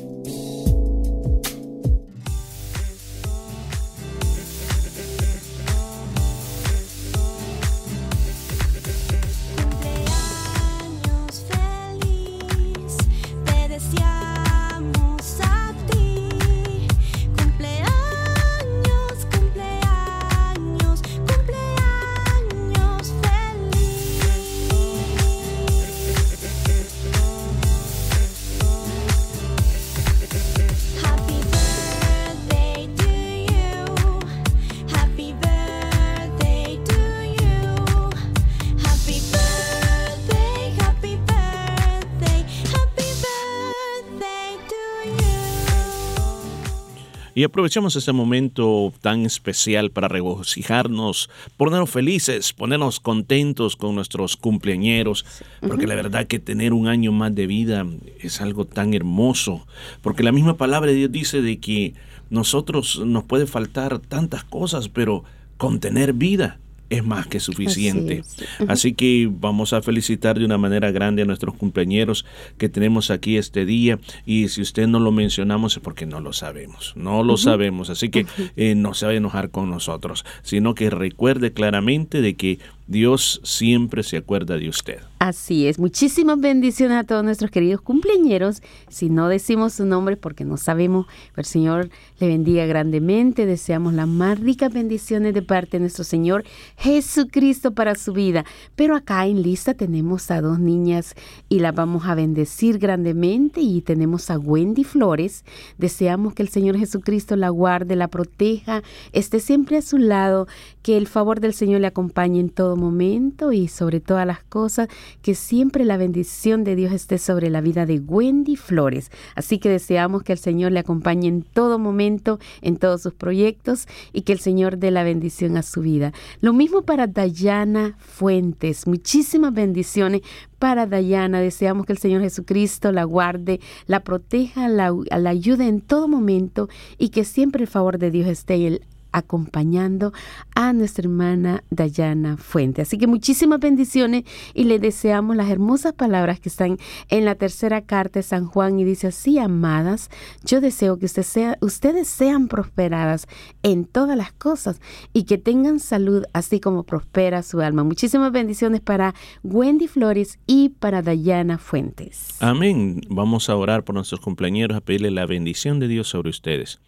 [47.41, 51.27] Y aprovechamos este momento tan especial para regocijarnos,
[51.57, 55.25] ponernos felices, ponernos contentos con nuestros cumpleañeros,
[55.59, 57.83] porque la verdad que tener un año más de vida
[58.19, 59.65] es algo tan hermoso,
[60.03, 61.95] porque la misma palabra de Dios dice de que
[62.29, 65.23] nosotros nos puede faltar tantas cosas, pero
[65.57, 66.59] con tener vida
[66.91, 68.23] es más que suficiente.
[68.67, 72.25] Así que vamos a felicitar de una manera grande a nuestros compañeros
[72.57, 73.97] que tenemos aquí este día.
[74.25, 76.93] Y si usted no lo mencionamos es porque no lo sabemos.
[76.97, 77.89] No lo sabemos.
[77.89, 78.25] Así que
[78.57, 82.59] eh, no se va a enojar con nosotros, sino que recuerde claramente de que
[82.91, 84.99] Dios siempre se acuerda de usted.
[85.17, 88.61] Así es, muchísimas bendiciones a todos nuestros queridos cumpleañeros.
[88.89, 91.05] Si no decimos su nombre porque no sabemos,
[91.37, 91.89] el Señor
[92.19, 93.45] le bendiga grandemente.
[93.45, 96.43] Deseamos las más ricas bendiciones de parte de nuestro Señor
[96.75, 98.43] Jesucristo para su vida.
[98.75, 101.15] Pero acá en lista tenemos a dos niñas
[101.47, 105.45] y las vamos a bendecir grandemente y tenemos a Wendy Flores.
[105.77, 108.83] Deseamos que el Señor Jesucristo la guarde, la proteja,
[109.13, 110.47] esté siempre a su lado,
[110.81, 114.87] que el favor del Señor le acompañe en todo momento y sobre todas las cosas,
[115.21, 119.11] que siempre la bendición de Dios esté sobre la vida de Wendy Flores.
[119.35, 123.87] Así que deseamos que el Señor le acompañe en todo momento, en todos sus proyectos
[124.13, 126.13] y que el Señor dé la bendición a su vida.
[126.39, 128.87] Lo mismo para Dayana Fuentes.
[128.87, 130.21] Muchísimas bendiciones
[130.59, 131.41] para Dayana.
[131.41, 136.69] Deseamos que el Señor Jesucristo la guarde, la proteja, la, la ayude en todo momento
[136.97, 138.81] y que siempre el favor de Dios esté en él
[139.11, 140.13] acompañando
[140.55, 142.81] a nuestra hermana Dayana Fuente.
[142.81, 146.77] Así que muchísimas bendiciones y le deseamos las hermosas palabras que están
[147.09, 150.09] en la tercera carta de San Juan y dice así, amadas,
[150.43, 153.27] yo deseo que usted sea, ustedes sean prosperadas
[153.63, 154.81] en todas las cosas
[155.13, 157.83] y que tengan salud así como prospera su alma.
[157.83, 162.29] Muchísimas bendiciones para Wendy Flores y para Dayana Fuentes.
[162.39, 163.01] Amén.
[163.09, 166.79] Vamos a orar por nuestros compañeros, a pedirle la bendición de Dios sobre ustedes.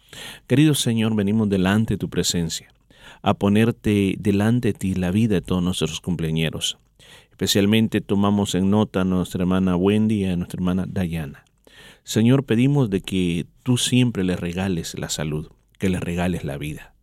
[0.46, 2.72] Querido Señor, venimos delante de tu presencia,
[3.22, 6.78] a ponerte delante de ti la vida de todos nuestros compañeros.
[7.30, 11.44] Especialmente tomamos en nota a nuestra hermana Wendy y a nuestra hermana Dayana.
[12.04, 15.48] Señor, pedimos de que tú siempre les regales la salud,
[15.80, 16.94] que les regales la vida.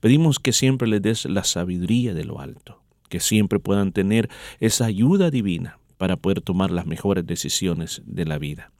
[0.00, 4.86] Pedimos que siempre les des la sabiduría de lo alto, que siempre puedan tener esa
[4.86, 8.72] ayuda divina para poder tomar las mejores decisiones de la vida.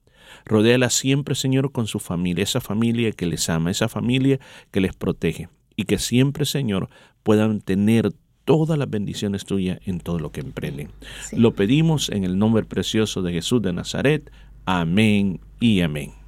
[0.46, 4.40] Rodéala siempre, Señor, con su familia, esa familia que les ama, esa familia
[4.72, 6.88] que les protege, y que siempre, Señor,
[7.22, 8.12] puedan tener
[8.44, 10.88] todas las bendiciones tuyas en todo lo que emprenden.
[11.32, 14.30] Lo pedimos en el nombre precioso de Jesús de Nazaret.
[14.64, 16.25] Amén y amén.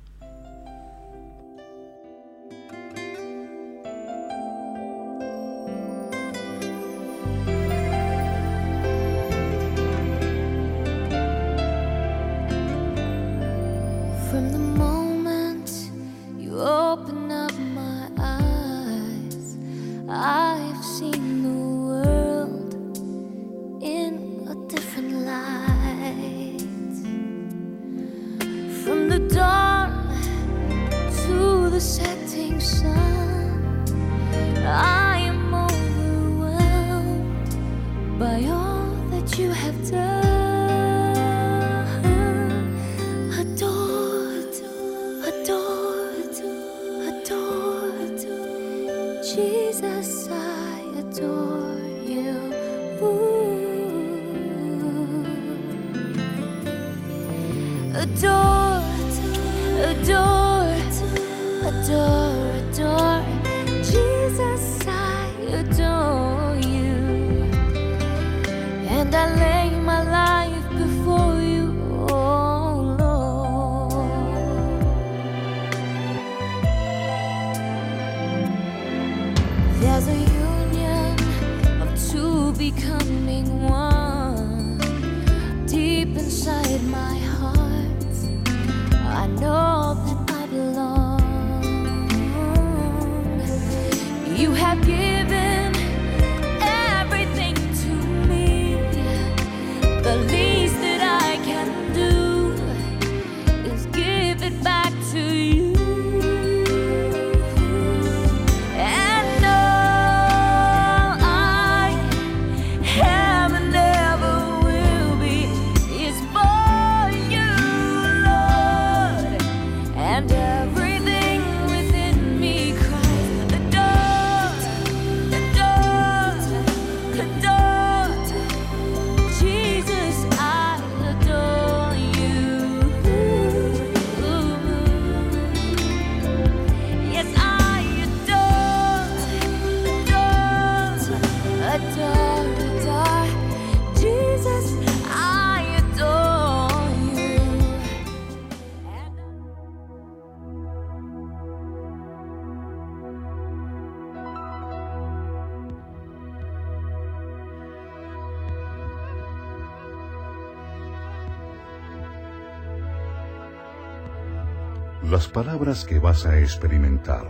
[165.18, 167.26] Las palabras que vas a experimentar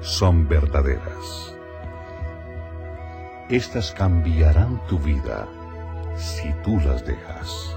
[0.00, 1.54] son verdaderas.
[3.48, 5.46] Estas cambiarán tu vida
[6.16, 7.76] si tú las dejas.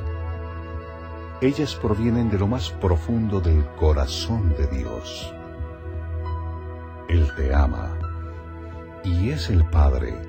[1.42, 5.32] Ellas provienen de lo más profundo del corazón de Dios.
[7.08, 7.92] Él te ama
[9.04, 10.20] y es el Padre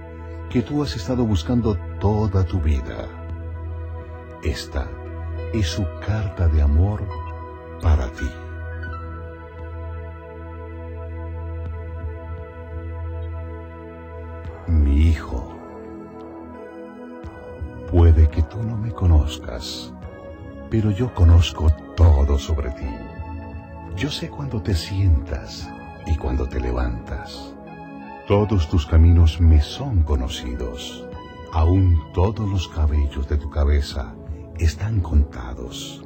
[0.51, 3.09] que tú has estado buscando toda tu vida.
[4.45, 4.91] Esta
[5.55, 7.03] es su carta de amor
[7.81, 8.29] para ti.
[14.69, 15.53] Mi hijo,
[17.91, 19.93] puede que tú no me conozcas,
[20.71, 22.87] pero yo conozco todo sobre ti.
[23.97, 25.69] Yo sé cuando te sientas
[26.07, 27.55] y cuando te levantas.
[28.29, 31.05] Todos tus caminos me son conocidos.
[31.53, 34.15] Aún todos los cabellos de tu cabeza
[34.59, 36.05] están contados,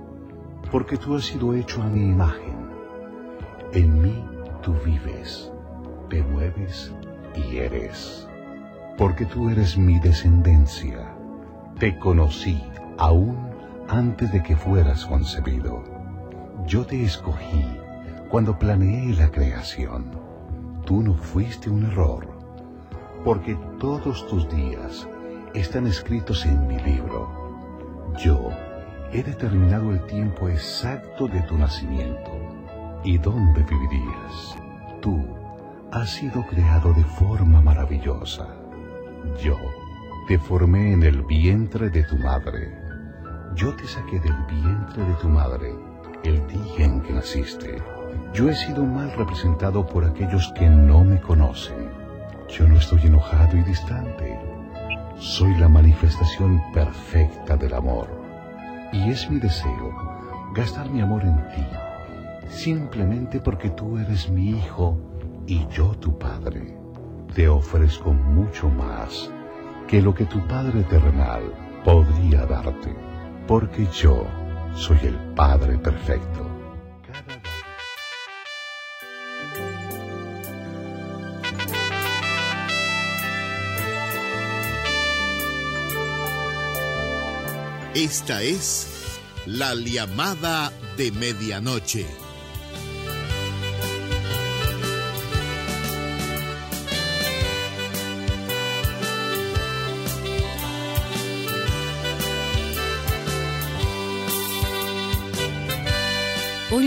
[0.73, 2.57] porque tú has sido hecho a mi imagen.
[3.73, 4.25] En mí
[4.63, 5.53] tú vives,
[6.09, 6.95] te mueves
[7.35, 8.27] y eres
[8.97, 11.15] porque tú eres mi descendencia.
[11.79, 12.63] Te conocí
[12.99, 13.37] aún
[13.89, 15.85] antes de que fueras concebido.
[16.67, 17.65] Yo te escogí
[18.29, 20.11] cuando planeé la creación.
[20.85, 22.29] Tú no fuiste un error,
[23.25, 25.07] porque todos tus días
[25.55, 27.29] están escritos en mi libro.
[28.19, 28.51] Yo
[29.13, 32.31] he determinado el tiempo exacto de tu nacimiento
[33.05, 34.57] y dónde vivirías.
[35.01, 35.25] Tú
[35.93, 38.56] has sido creado de forma maravillosa.
[39.43, 39.59] Yo
[40.29, 42.73] te formé en el vientre de tu madre.
[43.55, 45.73] Yo te saqué del vientre de tu madre
[46.25, 47.83] el día en que naciste.
[48.33, 51.91] Yo he sido mal representado por aquellos que no me conocen.
[52.49, 54.39] Yo no estoy enojado y distante.
[55.19, 58.09] Soy la manifestación perfecta del amor.
[58.93, 60.17] Y es mi deseo
[60.57, 61.67] gastar mi amor en ti,
[62.49, 64.99] simplemente porque tú eres mi hijo
[65.47, 66.76] y yo tu padre.
[67.37, 69.31] Te ofrezco mucho más
[69.87, 71.43] que lo que tu Padre terrenal
[71.85, 72.97] podría darte,
[73.47, 74.27] porque yo
[74.75, 76.49] soy el Padre perfecto.
[87.95, 92.07] Esta es la llamada de medianoche.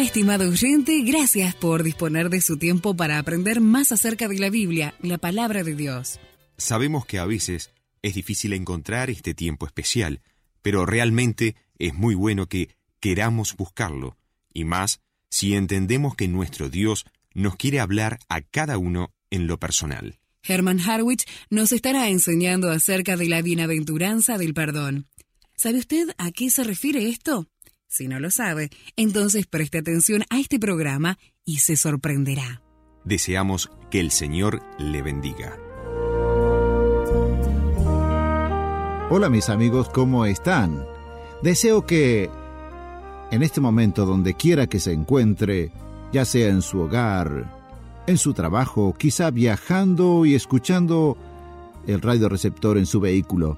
[0.09, 4.95] Estimado oyente, gracias por disponer de su tiempo para aprender más acerca de la Biblia,
[5.03, 6.19] la palabra de Dios.
[6.57, 7.69] Sabemos que a veces
[8.01, 10.21] es difícil encontrar este tiempo especial,
[10.63, 14.17] pero realmente es muy bueno que queramos buscarlo,
[14.51, 14.99] y más
[15.29, 17.05] si entendemos que nuestro Dios
[17.35, 20.17] nos quiere hablar a cada uno en lo personal.
[20.41, 25.05] Herman Harwich nos estará enseñando acerca de la bienaventuranza del perdón.
[25.55, 27.47] ¿Sabe usted a qué se refiere esto?
[27.89, 32.61] Si no lo sabe, entonces preste atención a este programa y se sorprenderá.
[33.03, 35.57] Deseamos que el Señor le bendiga.
[39.09, 40.85] Hola mis amigos, ¿cómo están?
[41.41, 42.29] Deseo que
[43.31, 45.71] en este momento, donde quiera que se encuentre,
[46.13, 51.17] ya sea en su hogar, en su trabajo, quizá viajando y escuchando
[51.87, 53.57] el radio receptor en su vehículo,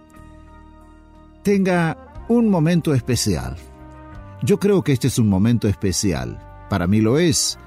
[1.43, 3.57] tenga un momento especial
[4.43, 6.39] yo creo que este es un momento especial.
[6.69, 7.57] Para mí lo es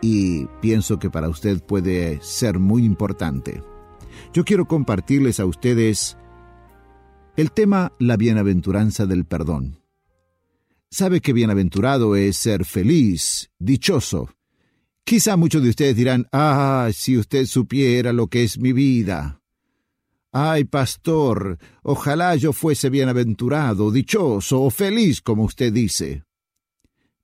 [0.00, 3.62] y pienso que para usted puede ser muy importante.
[4.32, 6.16] Yo quiero compartirles a ustedes
[7.36, 9.80] el tema la bienaventuranza del perdón.
[10.90, 14.30] Sabe que bienaventurado es ser feliz, dichoso.
[15.04, 19.37] Quizá muchos de ustedes dirán, ah, si usted supiera lo que es mi vida.
[20.32, 26.24] Ay, pastor, ojalá yo fuese bienaventurado, dichoso o feliz, como usted dice.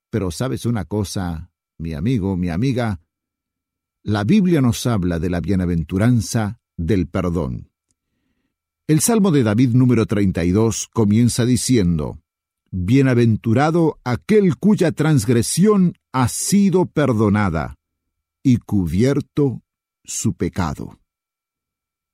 [0.09, 2.99] Pero sabes una cosa, mi amigo, mi amiga,
[4.03, 7.69] la Biblia nos habla de la bienaventuranza del perdón.
[8.87, 12.19] El Salmo de David número 32 comienza diciendo,
[12.69, 17.75] Bienaventurado aquel cuya transgresión ha sido perdonada
[18.43, 19.63] y cubierto
[20.03, 20.99] su pecado.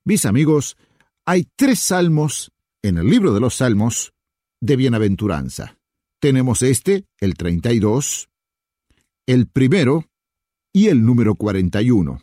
[0.04, 0.76] Mis amigos,
[1.24, 2.50] hay tres salmos
[2.82, 4.12] en el libro de los salmos
[4.60, 5.78] de bienaventuranza.
[6.20, 8.28] Tenemos este, el 32,
[9.26, 10.06] el primero
[10.72, 12.20] y el número 41.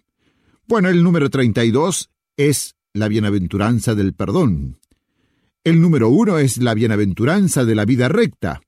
[0.67, 4.80] Bueno, el número 32 es la bienaventuranza del perdón.
[5.63, 8.61] El número 1 es la bienaventuranza de la vida recta.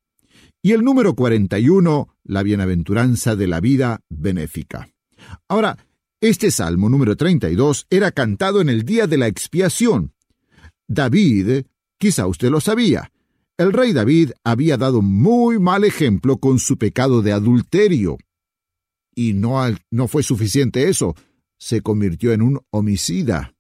[0.62, 4.90] Y el número 41, la bienaventuranza de la vida benéfica.
[5.48, 5.78] Ahora,
[6.22, 10.14] este salmo número 32 era cantado en el día de la expiación,
[10.88, 11.66] David,
[11.98, 13.12] quizá usted lo sabía,
[13.58, 18.18] el rey David había dado muy mal ejemplo con su pecado de adulterio.
[19.14, 19.60] Y no,
[19.92, 21.16] no fue suficiente eso,
[21.60, 23.54] se convirtió en un homicida.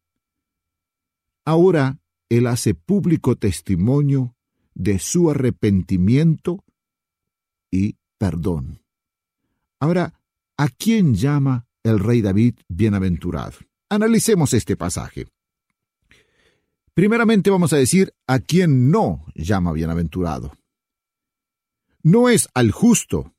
[1.45, 1.99] Ahora
[2.29, 4.35] él hace público testimonio
[4.73, 6.63] de su arrepentimiento
[7.69, 8.81] y perdón.
[9.79, 10.19] Ahora,
[10.57, 13.57] ¿a quién llama el rey David bienaventurado?
[13.89, 15.27] Analicemos este pasaje.
[16.93, 20.53] Primeramente vamos a decir a quién no llama bienaventurado.
[22.03, 23.33] No es al justo.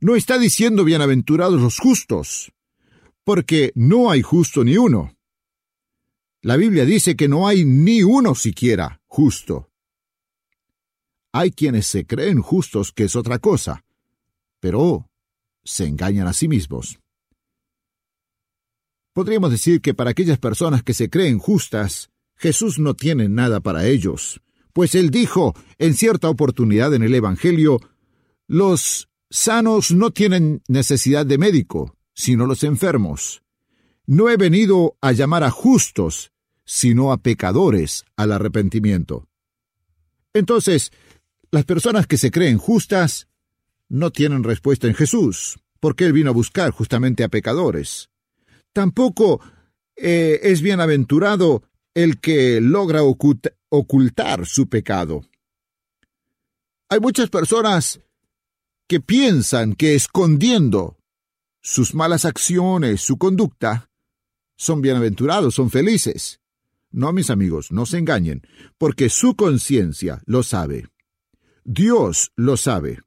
[0.00, 2.52] No está diciendo bienaventurados los justos,
[3.24, 5.16] porque no hay justo ni uno.
[6.42, 9.70] La Biblia dice que no hay ni uno siquiera justo.
[11.32, 13.84] Hay quienes se creen justos, que es otra cosa,
[14.60, 15.08] pero
[15.64, 16.98] se engañan a sí mismos.
[19.12, 23.86] Podríamos decir que para aquellas personas que se creen justas, Jesús no tiene nada para
[23.86, 24.40] ellos,
[24.72, 27.80] pues él dijo en cierta oportunidad en el Evangelio,
[28.48, 33.42] los sanos no tienen necesidad de médico, sino los enfermos.
[34.06, 36.32] No he venido a llamar a justos,
[36.64, 39.28] sino a pecadores al arrepentimiento.
[40.32, 40.92] Entonces,
[41.50, 43.28] las personas que se creen justas
[43.88, 48.08] no tienen respuesta en Jesús, porque Él vino a buscar justamente a pecadores.
[48.72, 49.40] Tampoco
[49.96, 51.62] eh, es bienaventurado
[51.94, 55.22] el que logra ocultar su pecado.
[56.88, 58.00] Hay muchas personas
[58.88, 60.98] que piensan que escondiendo
[61.62, 63.88] sus malas acciones, su conducta,
[64.56, 66.40] son bienaventurados, son felices.
[66.90, 68.46] No, mis amigos, no se engañen,
[68.78, 70.86] porque su conciencia lo sabe.
[71.64, 73.00] Dios lo sabe.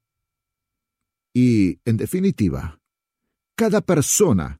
[1.39, 2.79] Y, en definitiva,
[3.55, 4.59] cada persona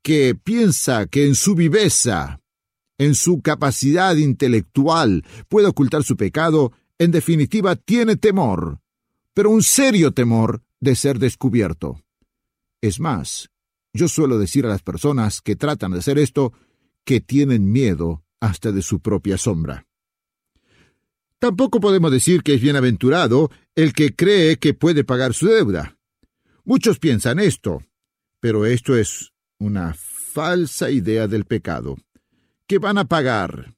[0.00, 2.40] que piensa que en su viveza,
[2.98, 8.78] en su capacidad intelectual, puede ocultar su pecado, en definitiva tiene temor,
[9.34, 12.00] pero un serio temor de ser descubierto.
[12.80, 13.50] Es más,
[13.92, 16.52] yo suelo decir a las personas que tratan de hacer esto
[17.04, 19.84] que tienen miedo hasta de su propia sombra.
[21.42, 25.96] Tampoco podemos decir que es bienaventurado el que cree que puede pagar su deuda.
[26.64, 27.82] Muchos piensan esto,
[28.38, 31.96] pero esto es una falsa idea del pecado.
[32.68, 33.74] Que van a pagar,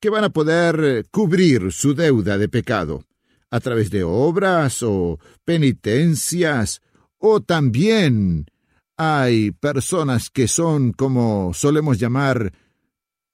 [0.00, 3.04] que van a poder cubrir su deuda de pecado
[3.48, 6.82] a través de obras o penitencias
[7.18, 8.46] o también
[8.96, 12.52] hay personas que son como solemos llamar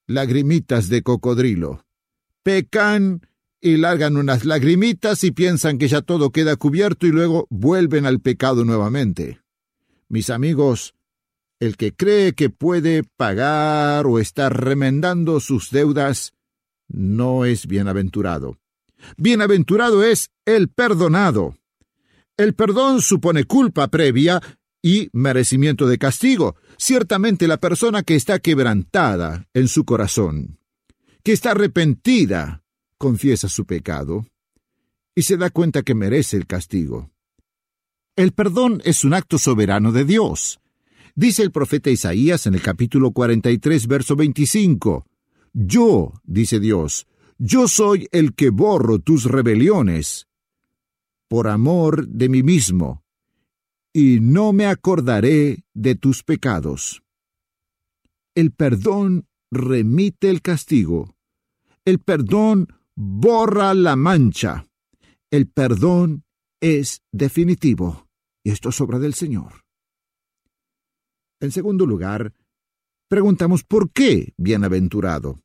[0.07, 1.87] lagrimitas de cocodrilo.
[2.43, 3.23] Pecan
[3.61, 8.21] y largan unas lagrimitas y piensan que ya todo queda cubierto y luego vuelven al
[8.21, 9.41] pecado nuevamente.
[10.09, 10.95] Mis amigos,
[11.61, 16.33] el que cree que puede pagar o estar remendando sus deudas
[16.89, 18.59] no es bienaventurado.
[19.17, 21.55] Bienaventurado es el perdonado.
[22.37, 24.41] El perdón supone culpa previa
[24.83, 26.57] y merecimiento de castigo.
[26.79, 30.59] Ciertamente la persona que está quebrantada en su corazón,
[31.23, 32.60] que está arrepentida,
[33.01, 34.27] confiesa su pecado
[35.15, 37.11] y se da cuenta que merece el castigo.
[38.15, 40.61] El perdón es un acto soberano de Dios.
[41.15, 45.07] Dice el profeta Isaías en el capítulo 43, verso 25,
[45.55, 47.07] Yo, dice Dios,
[47.39, 50.29] yo soy el que borro tus rebeliones
[51.27, 53.03] por amor de mí mismo,
[53.95, 57.03] y no me acordaré de tus pecados.
[58.35, 61.17] El perdón remite el castigo.
[61.85, 62.69] El perdón
[63.03, 64.69] borra la mancha.
[65.31, 66.25] El perdón
[66.61, 68.07] es definitivo.
[68.45, 69.65] Y esto es obra del Señor.
[71.41, 72.35] En segundo lugar,
[73.09, 75.41] preguntamos por qué bienaventurado.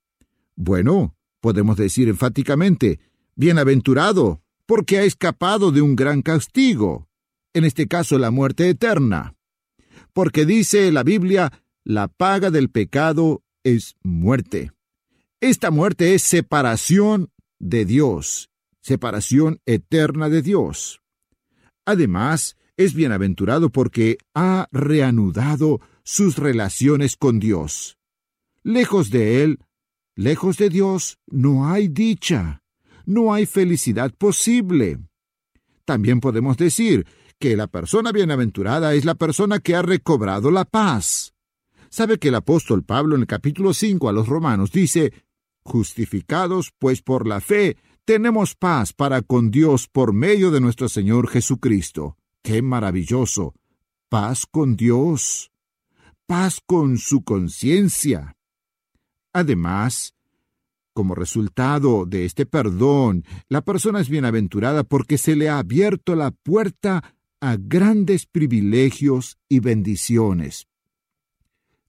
[0.58, 2.99] Bueno, podemos decir enfáticamente,
[3.36, 7.08] bienaventurado, porque ha escapado de un gran castigo,
[7.53, 9.36] en este caso la muerte eterna.
[10.12, 11.51] Porque dice la Biblia,
[11.86, 14.72] la paga del pecado es muerte.
[15.39, 17.30] Esta muerte es separación
[17.70, 18.49] de Dios,
[18.82, 21.01] separación eterna de Dios.
[21.86, 27.97] Además, es bienaventurado porque ha reanudado sus relaciones con Dios.
[28.63, 29.59] Lejos de Él,
[30.18, 32.61] Lejos de Dios no hay dicha,
[33.05, 34.97] no hay felicidad posible.
[35.84, 37.05] También podemos decir
[37.38, 41.34] que la persona bienaventurada es la persona que ha recobrado la paz.
[41.89, 45.11] Sabe que el apóstol Pablo en el capítulo 5 a los romanos dice,
[45.66, 51.28] Justificados pues por la fe, tenemos paz para con Dios por medio de nuestro Señor
[51.28, 52.18] Jesucristo.
[52.43, 53.55] ¡Qué maravilloso!
[54.07, 55.51] Paz con Dios.
[56.28, 58.38] Paz con su conciencia.
[59.34, 60.13] Además,
[60.93, 66.30] como resultado de este perdón, la persona es bienaventurada porque se le ha abierto la
[66.30, 70.68] puerta a grandes privilegios y bendiciones.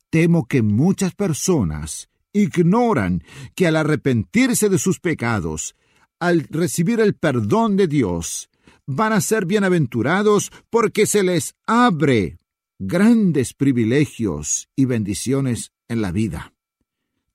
[0.08, 3.22] Temo que muchas personas ignoran
[3.54, 5.74] que al arrepentirse de sus pecados,
[6.18, 8.48] al recibir el perdón de Dios,
[8.86, 12.38] van a ser bienaventurados porque se les abre
[12.78, 16.52] grandes privilegios y bendiciones en la vida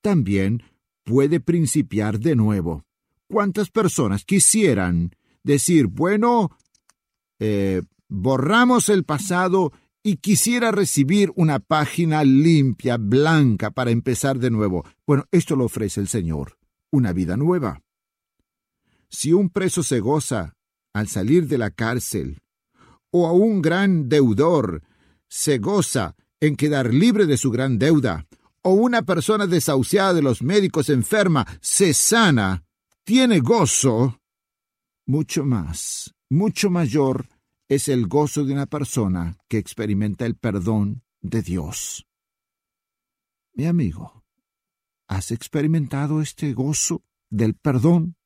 [0.02, 0.64] también
[1.04, 2.84] puede principiar de nuevo.
[3.28, 6.52] ¿Cuántas personas quisieran decir, bueno,
[7.39, 9.72] eh, borramos el pasado
[10.04, 14.86] y quisiera recibir una página limpia, blanca, para empezar de nuevo?
[15.06, 16.58] Bueno, esto lo ofrece el Señor,
[16.91, 17.82] una vida nueva.
[19.10, 20.56] Si un preso se goza
[20.93, 22.41] al salir de la cárcel,
[23.12, 24.84] o a un gran deudor
[25.28, 28.26] se goza en quedar libre de su gran deuda,
[28.64, 32.64] o una persona desahuciada de los médicos enferma se sana,
[33.04, 34.20] tiene gozo,
[35.06, 37.28] mucho más, mucho mayor
[37.72, 42.05] es el gozo de una persona que experimenta el perdón de Dios.
[43.53, 44.26] Mi amigo,
[45.07, 48.17] ¿has experimentado este gozo del perdón?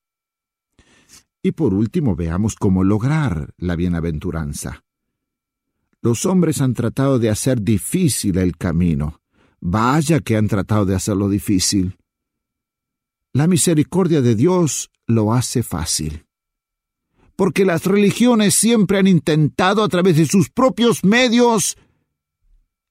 [1.43, 4.83] Y por último veamos cómo lograr la bienaventuranza.
[6.01, 9.21] Los hombres han tratado de hacer difícil el camino,
[9.61, 11.99] Vaya que han tratado de hacerlo difícil.
[13.31, 16.25] La misericordia de Dios lo hace fácil.
[17.35, 21.77] Porque las religiones siempre han intentado a través de sus propios medios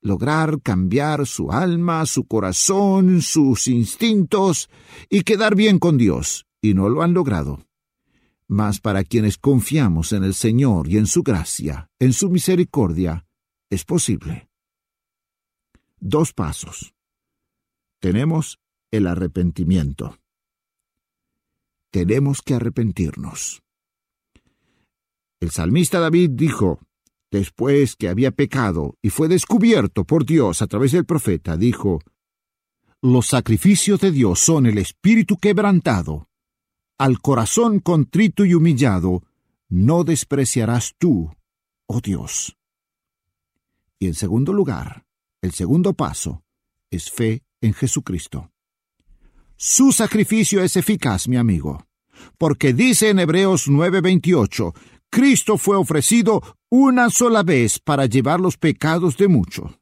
[0.05, 4.69] lograr cambiar su alma, su corazón, sus instintos
[5.09, 7.67] y quedar bien con Dios, y no lo han logrado.
[8.47, 13.27] Mas para quienes confiamos en el Señor y en su gracia, en su misericordia,
[13.71, 14.51] es posible.
[15.99, 16.95] Dos pasos.
[17.99, 18.59] Tenemos
[18.91, 20.19] el arrepentimiento.
[21.91, 23.64] Tenemos que arrepentirnos.
[25.45, 26.81] El salmista David dijo,
[27.31, 32.01] después que había pecado y fue descubierto por Dios a través del profeta, dijo,
[33.03, 36.31] Los sacrificios de Dios son el espíritu quebrantado.
[36.97, 39.23] Al corazón contrito y humillado,
[39.69, 41.31] no despreciarás tú,
[41.89, 42.57] oh Dios.
[43.99, 45.05] Y en segundo lugar,
[45.43, 46.43] el segundo paso
[46.91, 48.51] es fe en Jesucristo.
[49.59, 51.87] Su sacrificio es eficaz, mi amigo,
[52.39, 54.73] porque dice en Hebreos 9:28,
[55.15, 59.79] Cristo fue ofrecido una sola vez para llevar los pecados de muchos.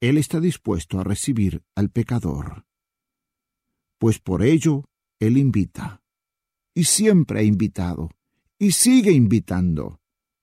[0.00, 2.66] Él está dispuesto a recibir al pecador,
[3.96, 4.84] pues por ello
[5.18, 6.02] Él invita,
[6.74, 8.10] y siempre ha invitado,
[8.58, 9.98] y sigue invitando.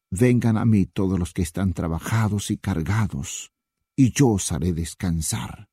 [0.10, 3.52] Vengan a mí todos los que están trabajados y cargados,
[3.96, 5.70] y yo os haré descansar.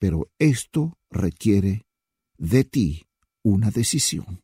[0.00, 1.86] Pero esto requiere
[2.36, 3.06] de ti
[3.44, 4.42] una decisión.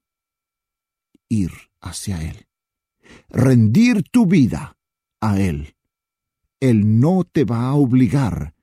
[1.29, 2.47] Ir hacia Él.
[3.29, 4.79] Rendir tu vida
[5.21, 5.75] a Él.
[6.61, 8.55] Él no te va a obligar.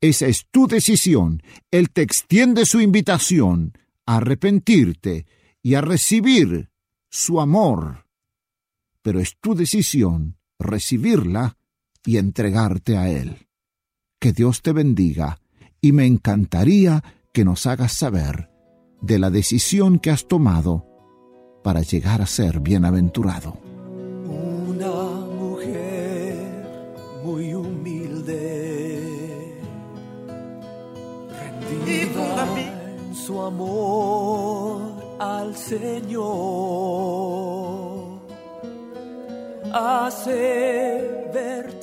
[0.00, 1.42] Esa es tu decisión.
[1.70, 3.72] Él te extiende su invitación
[4.06, 5.26] a arrepentirte
[5.62, 6.70] y a recibir
[7.10, 8.06] su amor.
[9.02, 11.56] Pero es tu decisión recibirla
[12.04, 13.48] y entregarte a Él.
[14.20, 15.40] Que Dios te bendiga
[15.80, 18.50] y me encantaría que nos hagas saber
[19.00, 20.87] de la decisión que has tomado
[21.68, 23.58] para llegar a ser bienaventurado.
[24.26, 24.94] Una
[25.38, 26.34] mujer
[27.22, 29.52] muy humilde,
[31.60, 34.80] rendida en su amor
[35.18, 36.22] al Señor,
[39.70, 41.77] hace vertir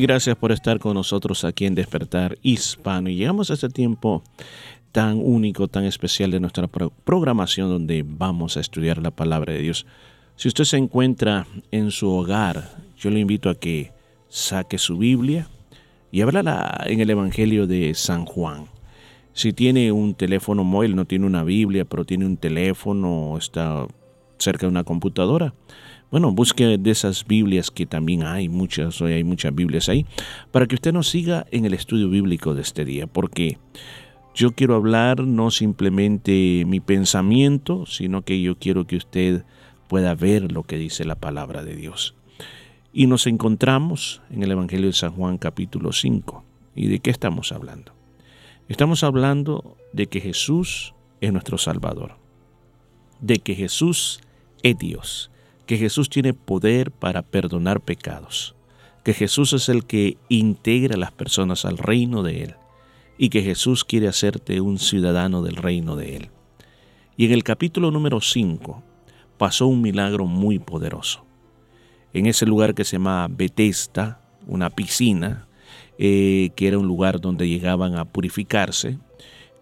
[0.00, 3.08] Gracias por estar con nosotros aquí en Despertar Hispano.
[3.08, 4.24] Y llegamos a este tiempo
[4.90, 9.86] tan único, tan especial de nuestra programación donde vamos a estudiar la palabra de Dios.
[10.34, 13.92] Si usted se encuentra en su hogar, yo le invito a que
[14.28, 15.46] saque su Biblia
[16.10, 18.64] y hablará en el Evangelio de San Juan.
[19.34, 23.86] Si tiene un teléfono móvil, no tiene una Biblia, pero tiene un teléfono, está
[24.36, 25.54] cerca de una computadora,
[26.10, 30.06] bueno, busque de esas Biblias que también hay muchas, hoy hay muchas Biblias ahí,
[30.50, 33.58] para que usted nos siga en el estudio bíblico de este día, porque
[34.34, 39.44] yo quiero hablar no simplemente mi pensamiento, sino que yo quiero que usted
[39.88, 42.14] pueda ver lo que dice la palabra de Dios.
[42.92, 46.44] Y nos encontramos en el Evangelio de San Juan capítulo 5.
[46.74, 47.92] ¿Y de qué estamos hablando?
[48.68, 52.16] Estamos hablando de que Jesús es nuestro Salvador,
[53.20, 54.20] de que Jesús
[54.62, 55.29] es Dios
[55.70, 58.56] que Jesús tiene poder para perdonar pecados,
[59.04, 62.54] que Jesús es el que integra a las personas al reino de Él
[63.18, 66.30] y que Jesús quiere hacerte un ciudadano del reino de Él.
[67.16, 68.82] Y en el capítulo número 5
[69.38, 71.24] pasó un milagro muy poderoso.
[72.14, 75.46] En ese lugar que se llama Betesda, una piscina,
[75.98, 78.98] eh, que era un lugar donde llegaban a purificarse,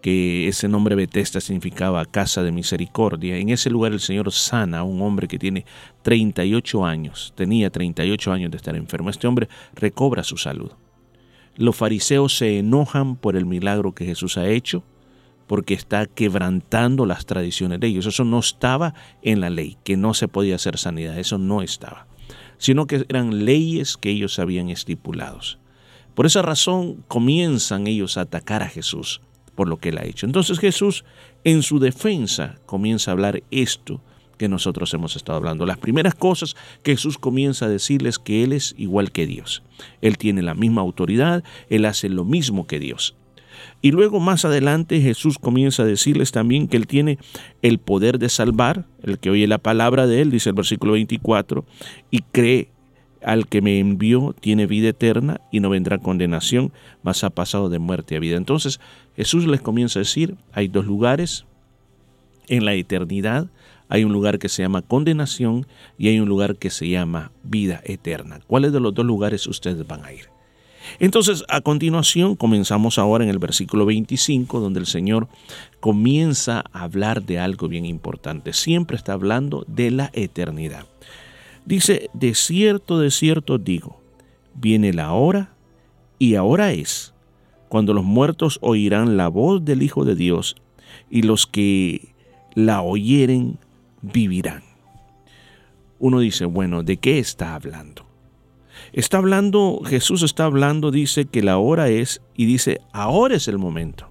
[0.01, 3.37] que ese nombre Betesda significaba casa de misericordia.
[3.37, 5.65] En ese lugar el Señor sana a un hombre que tiene
[6.09, 9.11] 38 años, tenía 38 años de estar enfermo.
[9.11, 10.71] Este hombre recobra su salud.
[11.55, 14.83] Los fariseos se enojan por el milagro que Jesús ha hecho,
[15.45, 18.07] porque está quebrantando las tradiciones de ellos.
[18.07, 22.07] Eso no estaba en la ley, que no se podía hacer sanidad, eso no estaba,
[22.57, 25.59] sino que eran leyes que ellos habían estipulados.
[26.15, 29.21] Por esa razón comienzan ellos a atacar a Jesús
[29.53, 30.25] por lo que él ha hecho.
[30.25, 31.05] Entonces Jesús
[31.43, 34.01] en su defensa comienza a hablar esto
[34.39, 35.67] que nosotros hemos estado hablando.
[35.67, 39.61] Las primeras cosas que Jesús comienza a decirles que Él es igual que Dios.
[40.01, 43.15] Él tiene la misma autoridad, Él hace lo mismo que Dios.
[43.81, 47.19] Y luego más adelante Jesús comienza a decirles también que Él tiene
[47.61, 51.65] el poder de salvar, el que oye la palabra de Él, dice el versículo 24,
[52.09, 52.69] y cree
[53.21, 56.71] al que me envió tiene vida eterna y no vendrá condenación,
[57.03, 58.37] mas ha pasado de muerte a vida.
[58.37, 58.79] Entonces
[59.17, 61.45] Jesús les comienza a decir, hay dos lugares
[62.47, 63.47] en la eternidad,
[63.89, 65.65] hay un lugar que se llama condenación
[65.97, 68.39] y hay un lugar que se llama vida eterna.
[68.47, 70.29] ¿Cuáles de los dos lugares ustedes van a ir?
[70.99, 75.27] Entonces, a continuación, comenzamos ahora en el versículo 25, donde el Señor
[75.79, 78.53] comienza a hablar de algo bien importante.
[78.53, 80.85] Siempre está hablando de la eternidad.
[81.65, 83.99] Dice, de cierto, de cierto digo,
[84.55, 85.53] viene la hora
[86.17, 87.13] y ahora es,
[87.69, 90.55] cuando los muertos oirán la voz del Hijo de Dios
[91.09, 92.13] y los que
[92.55, 93.59] la oyeren
[94.01, 94.63] vivirán.
[95.99, 98.05] Uno dice, bueno, ¿de qué está hablando?
[98.93, 103.57] Está hablando, Jesús está hablando, dice que la hora es, y dice, ahora es el
[103.57, 104.09] momento.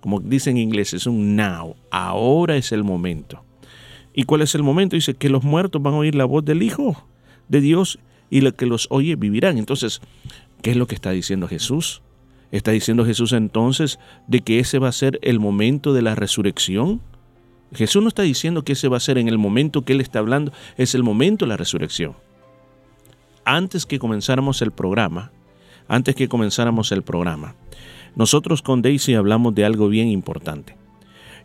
[0.00, 3.44] Como dice en inglés, es un now, ahora es el momento.
[4.14, 4.96] ¿Y cuál es el momento?
[4.96, 7.06] Dice que los muertos van a oír la voz del Hijo
[7.48, 7.98] de Dios
[8.30, 9.58] y los que los oye vivirán.
[9.58, 10.00] Entonces,
[10.62, 12.02] ¿qué es lo que está diciendo Jesús?
[12.52, 17.02] ¿Está diciendo Jesús entonces de que ese va a ser el momento de la resurrección?
[17.74, 20.20] Jesús no está diciendo que ese va a ser en el momento que Él está
[20.20, 22.14] hablando, es el momento de la resurrección
[23.46, 25.30] antes que comenzáramos el programa,
[25.86, 27.54] antes que comenzáramos el programa,
[28.16, 30.76] nosotros con Daisy hablamos de algo bien importante.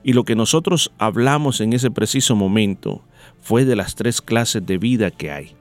[0.03, 3.03] Y lo que nosotros hablamos en ese preciso momento
[3.39, 5.55] fue de las tres clases de vida que hay.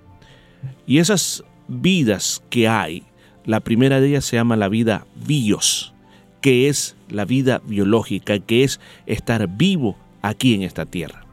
[0.87, 3.05] Y esas vidas que hay,
[3.45, 5.93] la primera de ellas se llama la vida bios,
[6.41, 11.25] que es la vida biológica, que es estar vivo aquí en esta tierra.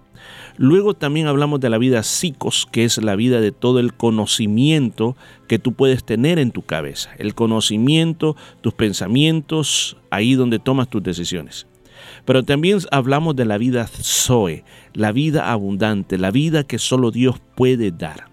[0.57, 5.15] Luego también hablamos de la vida psicos, que es la vida de todo el conocimiento
[5.47, 7.11] que tú puedes tener en tu cabeza.
[7.19, 11.67] El conocimiento, tus pensamientos, ahí donde tomas tus decisiones.
[12.25, 17.39] Pero también hablamos de la vida Zoe, la vida abundante, la vida que solo Dios
[17.55, 18.27] puede dar.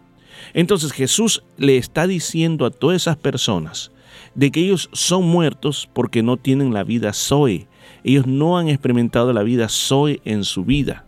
[0.55, 3.93] Entonces Jesús le está diciendo a todas esas personas
[4.35, 7.67] de que ellos son muertos porque no tienen la vida Zoe.
[8.05, 11.05] Ellos no han experimentado la vida Zoe en su vida.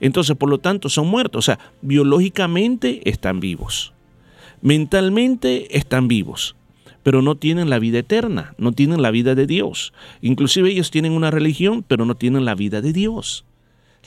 [0.00, 1.38] Entonces, por lo tanto, son muertos.
[1.38, 3.92] O sea, biológicamente están vivos.
[4.60, 6.56] Mentalmente están vivos.
[7.02, 9.92] Pero no tienen la vida eterna, no tienen la vida de Dios.
[10.20, 13.44] Inclusive ellos tienen una religión, pero no tienen la vida de Dios.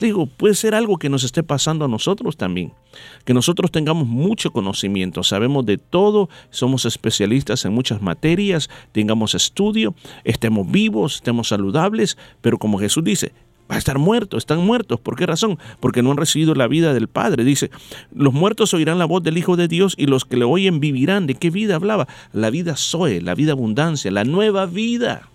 [0.02, 2.74] Digo, puede ser algo que nos esté pasando a nosotros también.
[3.24, 9.94] Que nosotros tengamos mucho conocimiento, sabemos de todo, somos especialistas en muchas materias, tengamos estudio,
[10.24, 13.32] estemos vivos, estemos saludables, pero como Jesús dice,
[13.70, 15.00] va a estar muerto, están muertos.
[15.00, 15.60] ¿Por qué razón?
[15.80, 17.44] Porque no han recibido la vida del Padre.
[17.44, 17.70] Dice,
[18.12, 21.28] los muertos oirán la voz del Hijo de Dios y los que le oyen vivirán.
[21.28, 22.08] ¿De qué vida hablaba?
[22.34, 25.30] La vida Zoe, la vida abundancia, la nueva vida.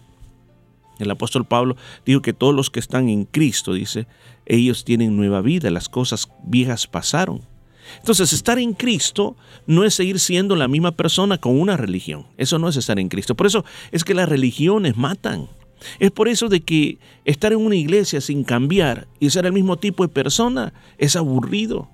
[0.98, 4.06] El apóstol Pablo dijo que todos los que están en Cristo, dice,
[4.46, 7.42] ellos tienen nueva vida, las cosas viejas pasaron.
[7.98, 9.36] Entonces, estar en Cristo
[9.66, 12.26] no es seguir siendo la misma persona con una religión.
[12.36, 13.34] Eso no es estar en Cristo.
[13.34, 15.48] Por eso es que las religiones matan.
[15.98, 19.76] Es por eso de que estar en una iglesia sin cambiar y ser el mismo
[19.76, 21.88] tipo de persona es aburrido.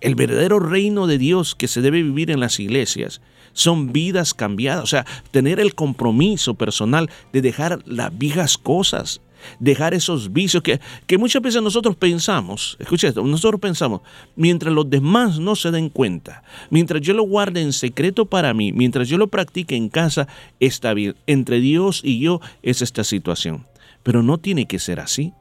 [0.00, 3.20] El verdadero reino de Dios que se debe vivir en las iglesias
[3.52, 9.20] son vidas cambiadas, o sea, tener el compromiso personal de dejar las viejas cosas,
[9.58, 14.00] dejar esos vicios que, que muchas veces nosotros pensamos, escucha esto, nosotros pensamos,
[14.36, 18.72] mientras los demás no se den cuenta, mientras yo lo guarde en secreto para mí,
[18.72, 20.28] mientras yo lo practique en casa,
[20.60, 21.16] está bien.
[21.26, 23.66] Entre Dios y yo es esta situación.
[24.02, 25.32] Pero no tiene que ser así.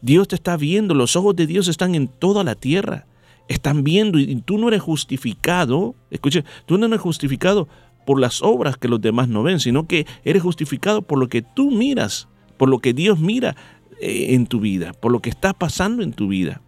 [0.00, 3.06] Dios te está viendo, los ojos de Dios están en toda la tierra.
[3.48, 7.68] Están viendo y tú no eres justificado, escuche, tú no eres justificado
[8.04, 11.42] por las obras que los demás no ven, sino que eres justificado por lo que
[11.42, 13.56] tú miras por lo que Dios mira
[14.00, 16.60] eh, en tu vida, por lo que está pasando en tu vida.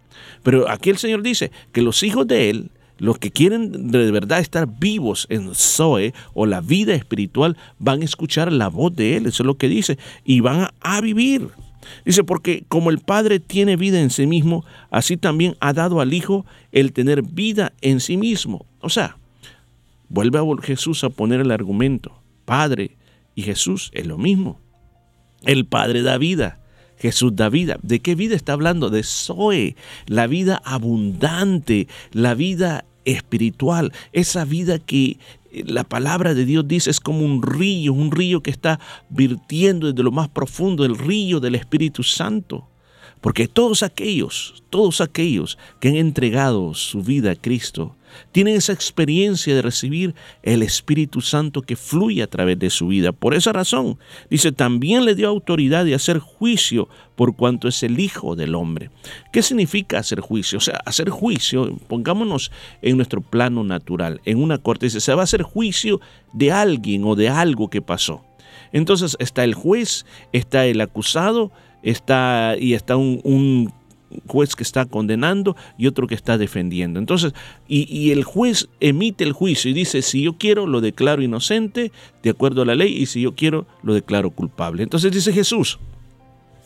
[0.43, 4.39] Pero aquí el Señor dice que los hijos de Él, los que quieren de verdad
[4.39, 9.25] estar vivos en Zoe o la vida espiritual, van a escuchar la voz de Él,
[9.25, 11.49] eso es lo que dice, y van a, a vivir.
[12.05, 16.13] Dice, porque como el Padre tiene vida en sí mismo, así también ha dado al
[16.13, 18.65] Hijo el tener vida en sí mismo.
[18.81, 19.17] O sea,
[20.09, 22.11] vuelve a Jesús a poner el argumento,
[22.45, 22.97] Padre
[23.35, 24.59] y Jesús es lo mismo.
[25.43, 26.59] El Padre da vida.
[26.97, 27.79] Jesús da vida.
[27.81, 28.89] ¿De qué vida está hablando?
[28.89, 29.75] De Zoe,
[30.05, 35.17] la vida abundante, la vida espiritual, esa vida que
[35.51, 38.79] eh, la palabra de Dios dice es como un río, un río que está
[39.09, 42.67] virtiendo desde lo más profundo, el río del Espíritu Santo.
[43.21, 47.95] Porque todos aquellos, todos aquellos que han entregado su vida a Cristo,
[48.31, 53.11] tienen esa experiencia de recibir el Espíritu Santo que fluye a través de su vida.
[53.11, 53.97] Por esa razón,
[54.29, 58.91] dice, también le dio autoridad de hacer juicio por cuanto es el Hijo del Hombre.
[59.31, 60.57] ¿Qué significa hacer juicio?
[60.57, 65.21] O sea, hacer juicio, pongámonos en nuestro plano natural, en una corte, dice, se va
[65.21, 65.99] a hacer juicio
[66.33, 68.23] de alguien o de algo que pasó.
[68.71, 71.51] Entonces está el juez, está el acusado,
[71.83, 73.73] está y está un,
[74.27, 76.99] juez que está condenando y otro que está defendiendo.
[76.99, 77.33] Entonces,
[77.67, 81.91] y, y, el juez emite el juicio y dice, si yo quiero, lo declaro inocente
[82.23, 84.83] de acuerdo a la ley y si yo quiero, lo declaro culpable.
[84.83, 85.79] Entonces dice Jesús,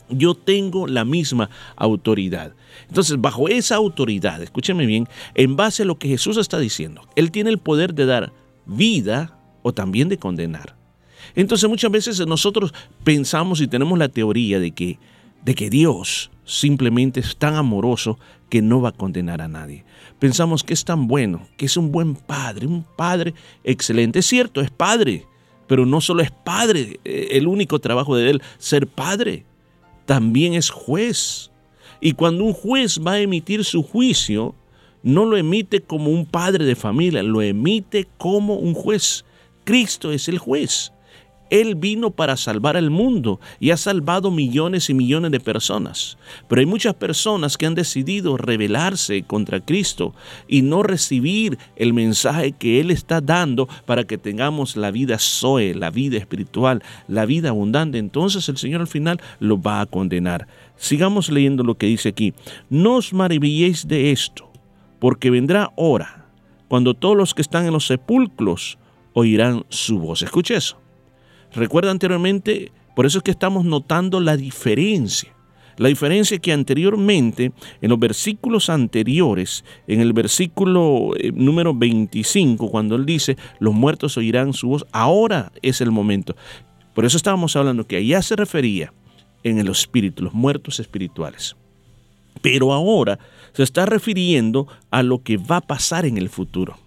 [0.08, 2.52] yo tengo la misma autoridad.
[2.88, 7.30] Entonces, bajo esa autoridad, escúcheme bien, en base a lo que Jesús está diciendo, Él
[7.30, 8.32] tiene el poder de dar
[8.66, 10.76] vida o también de condenar.
[11.34, 12.72] Entonces muchas veces nosotros
[13.02, 14.98] pensamos y tenemos la teoría de que,
[15.44, 18.18] de que Dios simplemente es tan amoroso
[18.48, 19.84] que no va a condenar a nadie.
[20.18, 24.20] Pensamos que es tan bueno, que es un buen padre, un padre excelente.
[24.20, 25.26] Es cierto, es padre,
[25.66, 29.44] pero no solo es padre, eh, el único trabajo de él, ser padre,
[30.06, 31.50] también es juez.
[32.00, 34.54] Y cuando un juez va a emitir su juicio,
[35.02, 39.24] no lo emite como un padre de familia, lo emite como un juez.
[39.64, 40.92] Cristo es el juez.
[41.50, 46.18] Él vino para salvar al mundo y ha salvado millones y millones de personas.
[46.48, 50.14] Pero hay muchas personas que han decidido rebelarse contra Cristo
[50.48, 55.74] y no recibir el mensaje que Él está dando para que tengamos la vida Zoe,
[55.74, 57.98] la vida espiritual, la vida abundante.
[57.98, 60.48] Entonces el Señor al final lo va a condenar.
[60.76, 62.34] Sigamos leyendo lo que dice aquí.
[62.70, 64.50] No os maravilléis de esto,
[64.98, 66.26] porque vendrá hora
[66.68, 68.78] cuando todos los que están en los sepulcros
[69.12, 70.22] oirán su voz.
[70.22, 70.83] Escuche eso.
[71.54, 75.30] Recuerda anteriormente, por eso es que estamos notando la diferencia.
[75.76, 82.94] La diferencia que anteriormente, en los versículos anteriores, en el versículo eh, número 25, cuando
[82.94, 86.36] él dice, los muertos oirán su voz, ahora es el momento.
[86.94, 88.92] Por eso estábamos hablando que allá se refería
[89.42, 91.56] en el espíritu, los muertos espirituales.
[92.40, 93.18] Pero ahora
[93.52, 96.78] se está refiriendo a lo que va a pasar en el futuro.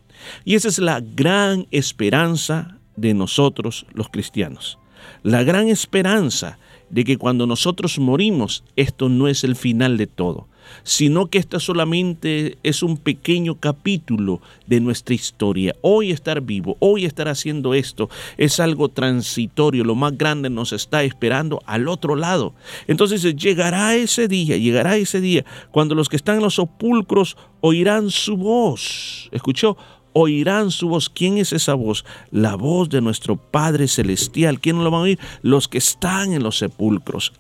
[0.46, 4.78] Y esa es la gran esperanza de nosotros los cristianos.
[5.24, 6.58] La gran esperanza
[6.90, 10.48] de que cuando nosotros morimos, esto no es el final de todo,
[10.84, 15.76] sino que esto solamente es un pequeño capítulo de nuestra historia.
[15.82, 21.04] Hoy estar vivo, hoy estar haciendo esto, es algo transitorio, lo más grande nos está
[21.04, 22.54] esperando al otro lado.
[22.88, 28.10] Entonces llegará ese día, llegará ese día, cuando los que están en los sepulcros oirán
[28.10, 29.30] su voz.
[29.32, 29.78] ¿Escuchó?
[30.20, 31.10] Oirán su voz.
[31.10, 32.04] ¿Quién es esa voz?
[32.32, 34.60] La voz de nuestro Padre Celestial.
[34.60, 35.20] ¿Quién lo van a oír?
[35.44, 37.34] Los que están en los sepulcros.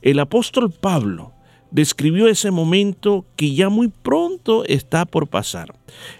[0.00, 1.32] El apóstol Pablo
[1.70, 5.74] describió ese momento que ya muy pronto está por pasar.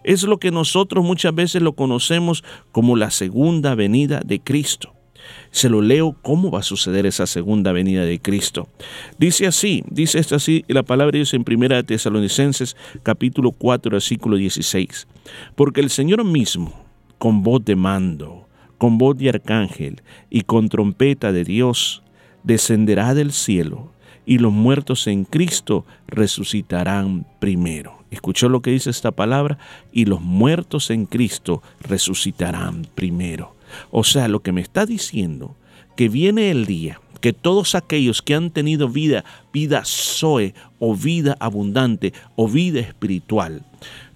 [0.05, 4.92] Es lo que nosotros muchas veces lo conocemos como la segunda venida de Cristo
[5.53, 8.69] se lo leo cómo va a suceder esa segunda venida de Cristo.
[9.19, 12.75] Dice así, dice esto así, la palabra dice en 1 Tesalonicenses
[13.05, 15.07] capítulo 4 versículo 16,
[15.55, 16.85] porque el Señor mismo,
[17.19, 18.49] con voz de mando,
[18.79, 22.03] con voz de arcángel y con trompeta de Dios,
[22.43, 23.93] descenderá del cielo
[24.25, 27.99] y los muertos en Cristo resucitarán primero.
[28.11, 29.59] ¿Escuchó lo que dice esta palabra?
[29.93, 33.55] Y los muertos en Cristo resucitarán primero.
[33.91, 35.57] O sea, lo que me está diciendo,
[35.97, 41.37] que viene el día que todos aquellos que han tenido vida, vida Zoe o vida
[41.39, 43.65] abundante o vida espiritual,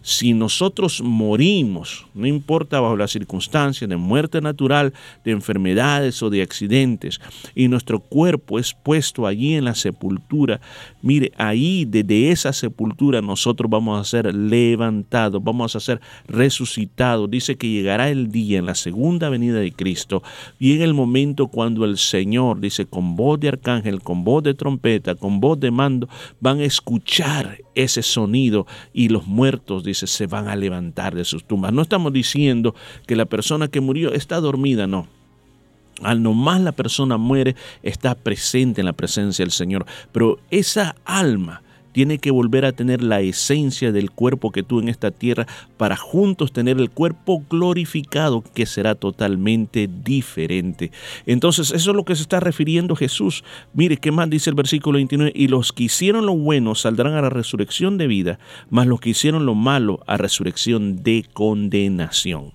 [0.07, 6.43] si nosotros morimos, no importa bajo las circunstancias de muerte natural, de enfermedades o de
[6.43, 7.21] accidentes,
[7.57, 10.61] y nuestro cuerpo es puesto allí en la sepultura,
[11.03, 17.29] mire, ahí desde esa sepultura nosotros vamos a ser levantados, vamos a ser resucitados.
[17.29, 20.23] Dice que llegará el día en la segunda venida de Cristo
[20.61, 24.55] y en el momento cuando el Señor, dice, con voz de arcángel, con voz de
[24.55, 26.09] trompeta, con voz de mando,
[26.39, 31.45] van a escuchar ese sonido y los muertos, dice, se van a levantar de sus
[31.45, 31.73] tumbas.
[31.73, 32.75] No estamos diciendo
[33.07, 35.07] que la persona que murió está dormida, no.
[36.03, 39.87] Al nomás la persona muere, está presente en la presencia del Señor.
[40.13, 41.63] Pero esa alma
[41.97, 45.47] tiene que volver a tener la esencia del cuerpo que tuvo en esta tierra
[45.79, 50.93] para juntos tener el cuerpo glorificado que será totalmente diferente.
[51.25, 53.45] Entonces eso es lo que se está refiriendo Jesús.
[53.73, 57.23] Mire qué más dice el versículo 29, y los que hicieron lo bueno saldrán a
[57.23, 62.53] la resurrección de vida, mas los que hicieron lo malo a resurrección de condenación.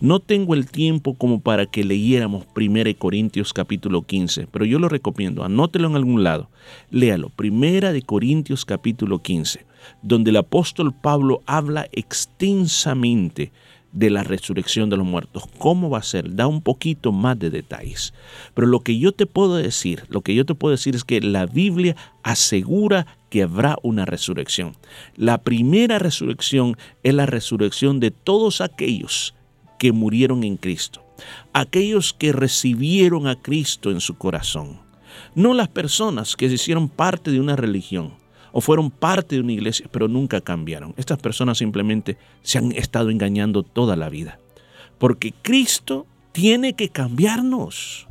[0.00, 4.88] No tengo el tiempo como para que leyéramos 1 Corintios capítulo 15, pero yo lo
[4.88, 6.48] recomiendo, anótelo en algún lado.
[6.90, 9.64] Léalo, 1 Corintios capítulo 15,
[10.02, 13.52] donde el apóstol Pablo habla extensamente
[13.92, 15.44] de la resurrección de los muertos.
[15.58, 16.34] ¿Cómo va a ser?
[16.34, 18.14] Da un poquito más de detalles.
[18.54, 21.20] Pero lo que yo te puedo decir, lo que yo te puedo decir es que
[21.20, 24.74] la Biblia asegura que habrá una resurrección.
[25.16, 29.34] La primera resurrección es la resurrección de todos aquellos
[29.82, 31.04] que murieron en Cristo,
[31.52, 34.78] aquellos que recibieron a Cristo en su corazón,
[35.34, 38.14] no las personas que se hicieron parte de una religión
[38.52, 40.94] o fueron parte de una iglesia, pero nunca cambiaron.
[40.96, 44.38] Estas personas simplemente se han estado engañando toda la vida.
[44.98, 48.06] Porque Cristo tiene que cambiarnos.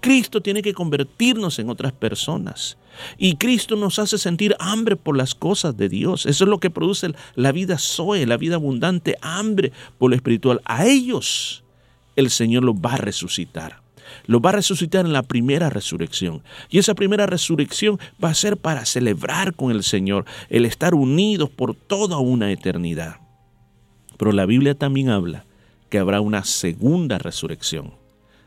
[0.00, 2.78] Cristo tiene que convertirnos en otras personas.
[3.18, 6.26] Y Cristo nos hace sentir hambre por las cosas de Dios.
[6.26, 10.60] Eso es lo que produce la vida Zoe, la vida abundante, hambre por lo espiritual.
[10.64, 11.64] A ellos
[12.16, 13.82] el Señor los va a resucitar.
[14.26, 16.42] Los va a resucitar en la primera resurrección.
[16.68, 21.50] Y esa primera resurrección va a ser para celebrar con el Señor, el estar unidos
[21.50, 23.16] por toda una eternidad.
[24.18, 25.46] Pero la Biblia también habla
[25.88, 28.01] que habrá una segunda resurrección.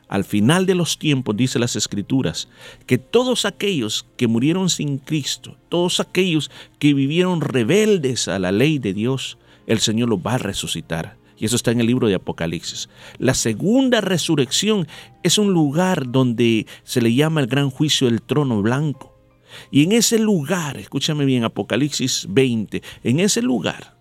[0.08, 2.48] Al final de los tiempos, dice las Escrituras,
[2.86, 8.78] que todos aquellos que murieron sin Cristo, todos aquellos que vivieron rebeldes a la ley
[8.78, 11.18] de Dios, el Señor los va a resucitar.
[11.38, 12.88] Y eso está en el libro de Apocalipsis.
[13.18, 14.88] La segunda resurrección
[15.24, 19.14] es un lugar donde se le llama el gran juicio del trono blanco.
[19.72, 23.95] Y en ese lugar, escúchame bien, Apocalipsis 20, en ese lugar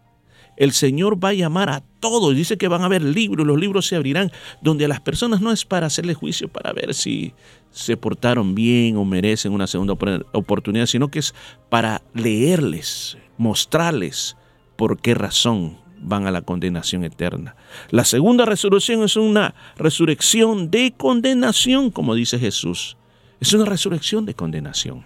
[0.57, 2.35] el Señor va a llamar a todos.
[2.35, 4.31] Dice que van a haber libros, los libros se abrirán,
[4.63, 7.33] donde a las personas no es para hacerle juicio, para ver si
[7.71, 9.95] se portaron bien o merecen una segunda
[10.33, 11.35] oportunidad, sino que es
[11.69, 14.37] para leerles, mostrarles
[14.77, 17.57] por qué razón van a la condenación eterna.
[17.91, 22.97] La segunda resurrección es una resurrección de condenación, como dice Jesús.
[23.41, 25.05] Es una resurrección de condenación.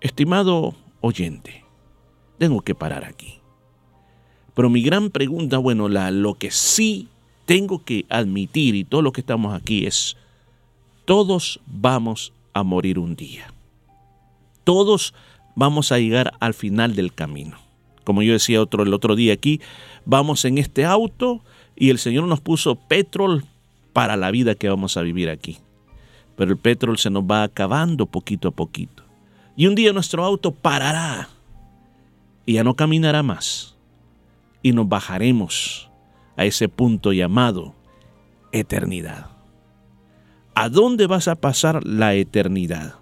[0.00, 1.64] Estimado oyente,
[2.38, 3.37] tengo que parar aquí.
[4.58, 7.06] Pero mi gran pregunta, bueno, la, lo que sí
[7.46, 10.16] tengo que admitir y todo lo que estamos aquí es,
[11.04, 13.54] todos vamos a morir un día.
[14.64, 15.14] Todos
[15.54, 17.56] vamos a llegar al final del camino.
[18.02, 19.60] Como yo decía otro, el otro día aquí,
[20.04, 21.40] vamos en este auto
[21.76, 23.44] y el Señor nos puso petrol
[23.92, 25.58] para la vida que vamos a vivir aquí.
[26.34, 29.04] Pero el petrol se nos va acabando poquito a poquito.
[29.54, 31.28] Y un día nuestro auto parará
[32.44, 33.77] y ya no caminará más
[34.68, 35.90] y nos bajaremos
[36.36, 37.74] a ese punto llamado
[38.52, 39.30] eternidad.
[40.54, 42.96] ¿A dónde vas a pasar la eternidad?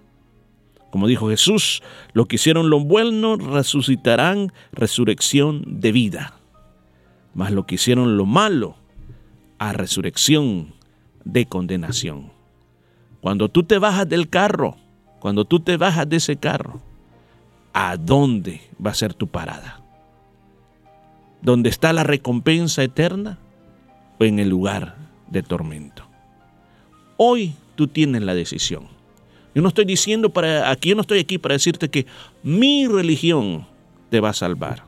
[0.91, 1.83] Como dijo Jesús,
[2.13, 6.39] lo que hicieron lo bueno resucitarán resurrección de vida,
[7.33, 8.77] mas lo que hicieron lo malo
[9.59, 10.73] a resurrección
[11.25, 12.31] de condenación.
[13.19, 14.77] Cuando tú te bajas del carro,
[15.19, 16.79] cuando tú te bajas de ese carro,
[17.73, 19.86] ¿a dónde va a ser tu parada?
[21.41, 23.39] Donde está la recompensa eterna
[24.19, 24.95] o en el lugar
[25.29, 26.03] de tormento.
[27.17, 28.87] Hoy tú tienes la decisión.
[29.55, 32.05] Yo no estoy diciendo para aquí, yo no estoy aquí para decirte que
[32.43, 33.65] mi religión
[34.09, 34.83] te va a salvar.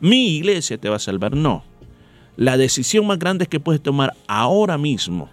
[0.00, 1.34] Mi iglesia te va a salvar.
[1.34, 1.64] No.
[2.36, 5.30] La decisión más grande que puedes tomar ahora mismo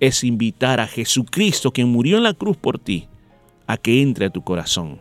[0.00, 3.08] es invitar a Jesucristo, quien murió en la cruz por ti,
[3.66, 5.00] a que entre a tu corazón.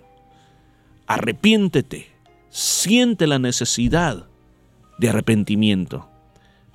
[1.07, 2.07] Arrepiéntete,
[2.49, 4.27] siente la necesidad
[4.97, 6.09] de arrepentimiento.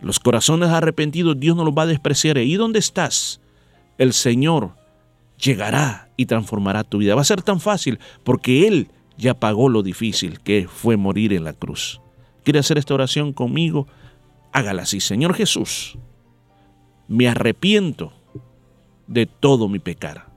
[0.01, 2.39] Los corazones arrepentidos Dios no los va a despreciar.
[2.39, 3.41] ¿Y dónde estás?
[3.99, 4.75] El Señor
[5.39, 7.15] llegará y transformará tu vida.
[7.15, 8.89] Va a ser tan fácil porque Él
[9.19, 12.01] ya pagó lo difícil que fue morir en la cruz.
[12.45, 13.87] ¿Quiere hacer esta oración conmigo?
[14.53, 15.01] Hágala así.
[15.01, 15.99] Señor Jesús,
[17.09, 18.13] me arrepiento
[19.07, 20.31] de todo mi pecar.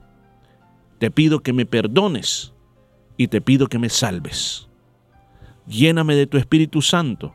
[0.98, 2.52] Te pido que me perdones
[3.16, 4.68] y te pido que me salves.
[5.66, 7.32] Lléname de tu Espíritu Santo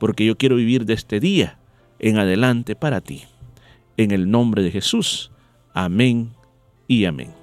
[0.00, 1.58] porque yo quiero vivir de este día
[2.00, 3.22] en adelante para ti.
[3.96, 5.30] En el nombre de Jesús.
[5.74, 6.30] Amén
[6.88, 7.39] y amén.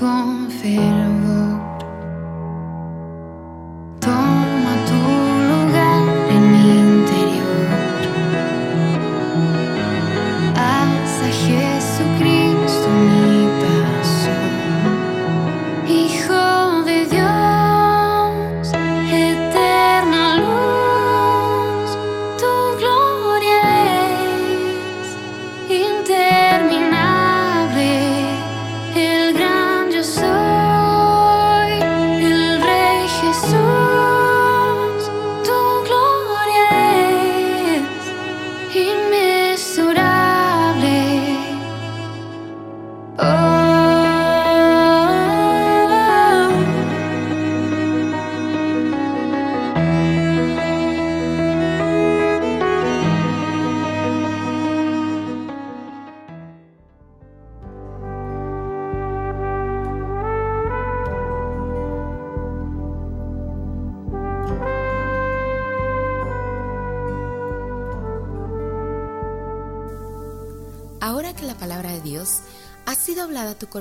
[0.00, 1.39] confirmo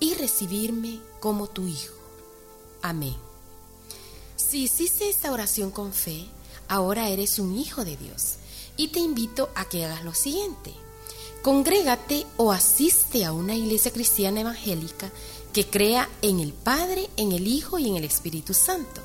[0.00, 1.94] y recibirme como tu Hijo.
[2.82, 3.16] Amén.
[4.36, 6.26] Si hiciste esta oración con fe,
[6.68, 8.36] ahora eres un hijo de Dios
[8.76, 10.72] y te invito a que hagas lo siguiente.
[11.42, 15.10] Congrégate o asiste a una iglesia cristiana evangélica
[15.52, 19.02] que crea en el Padre, en el Hijo y en el Espíritu Santo.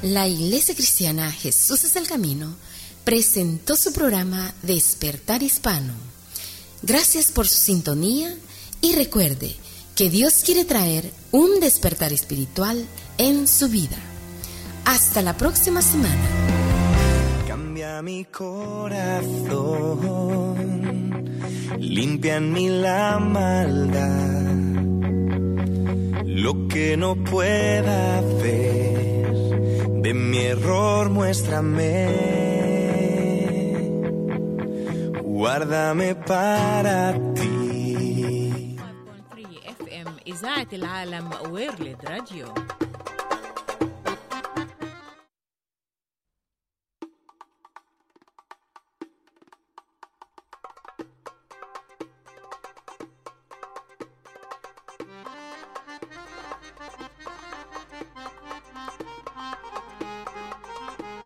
[0.04, 2.56] La Iglesia Cristiana Jesús es el Camino
[3.04, 5.94] presentó su programa Despertar Hispano.
[6.82, 8.34] Gracias por su sintonía
[8.82, 9.56] y recuerde
[9.96, 12.86] que Dios quiere traer un despertar espiritual
[13.18, 13.98] en su vida.
[14.86, 16.61] Hasta la próxima semana.
[17.81, 19.55] Cambia mi corazón,
[21.79, 24.53] limpia en mí la maldad,
[26.27, 29.33] lo que no pueda ver,
[30.03, 31.97] de mi error muéstrame.
[35.23, 38.77] Guárdame para ti.
[39.81, 42.47] FM إذاعة العالم ويرلد راديو